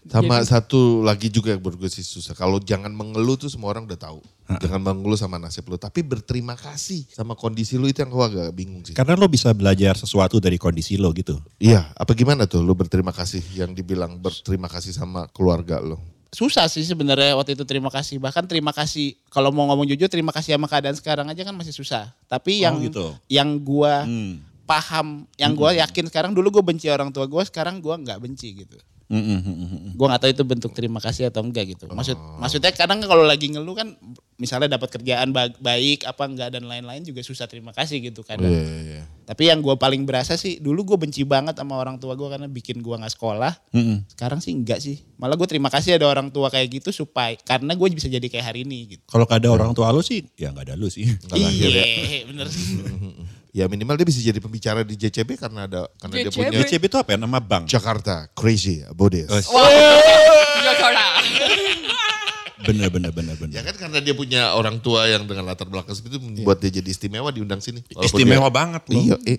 [0.08, 2.32] Sama Jadi- satu lagi juga yang menurut gue sih susah.
[2.32, 4.24] Kalau jangan mengeluh tuh semua orang udah tahu.
[4.50, 5.76] Jangan mengeluh sama nasib lu.
[5.76, 8.96] Tapi berterima kasih sama kondisi lu itu yang gue agak bingung sih.
[8.96, 11.36] Karena lo bisa belajar sesuatu dari kondisi lo gitu.
[11.60, 16.00] Iya, apa gimana tuh lu berterima kasih yang dibilang berterima kasih sama keluarga lo?
[16.30, 18.16] Susah sih sebenarnya waktu itu terima kasih.
[18.16, 21.74] Bahkan terima kasih kalau mau ngomong jujur terima kasih sama keadaan sekarang aja kan masih
[21.74, 22.14] susah.
[22.24, 23.06] Tapi yang Oh, gitu.
[23.26, 24.38] yang gua Hmm.
[24.62, 28.62] paham, yang gua yakin sekarang dulu gue benci orang tua gue, sekarang gua nggak benci
[28.62, 28.78] gitu.
[29.10, 29.92] Mm, mm, mm, mm, mm.
[29.98, 31.90] Gue nggak tahu itu bentuk terima kasih atau enggak gitu.
[31.90, 33.98] Maksud maksudnya kadang kalau lagi ngeluh kan
[34.38, 38.46] misalnya dapat kerjaan ba- baik apa enggak dan lain-lain juga susah terima kasih gitu kadang.
[38.46, 39.02] Iya, iya.
[39.26, 42.46] Tapi yang gue paling berasa sih dulu gue benci banget sama orang tua gue karena
[42.46, 43.50] bikin gue nggak sekolah.
[43.74, 43.98] Mm, mm.
[44.14, 45.02] Sekarang sih enggak sih.
[45.18, 48.46] Malah gue terima kasih ada orang tua kayak gitu supaya karena gue bisa jadi kayak
[48.46, 49.02] hari ini gitu.
[49.10, 51.02] Kalau gak ada orang tua lo sih, ya gak ada lo sih.
[51.02, 51.84] Nggak lahir ya.
[51.84, 52.46] Iya, bener.
[53.50, 56.36] Ya minimal dia bisa jadi pembicara di JCB karena ada karena dia JCB?
[56.38, 57.18] punya JCB itu apa ya?
[57.18, 57.64] Nama bank?
[57.66, 59.50] Jakarta Crazy Buddhist.
[59.50, 60.59] Oh, Jakarta
[62.70, 63.54] bener, bener, bener, bener.
[63.54, 66.70] Ya kan karena dia punya orang tua yang dengan latar belakang seperti itu membuat dia
[66.70, 67.82] jadi istimewa diundang sini.
[67.98, 68.98] Istimewa dia- banget lo.
[69.02, 69.38] Iya, eh,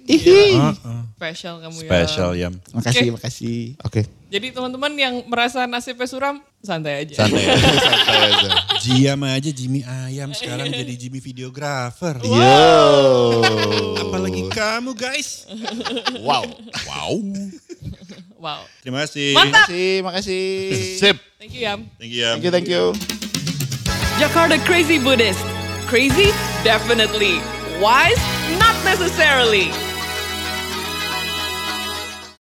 [1.16, 2.48] special kamu ya Special ya.
[2.72, 3.16] makasih, Oke.
[3.16, 3.60] makasih.
[3.82, 4.02] Oke.
[4.32, 7.56] jadi teman-teman yang merasa nasibnya suram santai aja Santai ya.
[7.84, 8.50] Santai aja.
[8.80, 12.16] Jiam aja Jimmy Ayam sekarang jadi Jimmy videographer.
[12.24, 13.44] Yo.
[14.00, 15.46] Apalagi kamu guys.
[16.24, 16.48] Wow.
[16.88, 17.12] Wow.
[18.40, 19.36] wow Terima kasih.
[19.36, 19.68] Mantap.
[19.68, 20.48] Makasih, makasih.
[20.98, 21.18] Sip.
[21.38, 22.22] thank you Yam Thank you.
[22.24, 22.36] Yam.
[22.40, 23.20] Thank you, thank you.
[24.22, 25.44] Jakarta Crazy Buddhist.
[25.88, 26.30] Crazy?
[26.64, 27.40] Definitely.
[27.82, 28.22] Wise?
[28.60, 29.91] Not necessarily.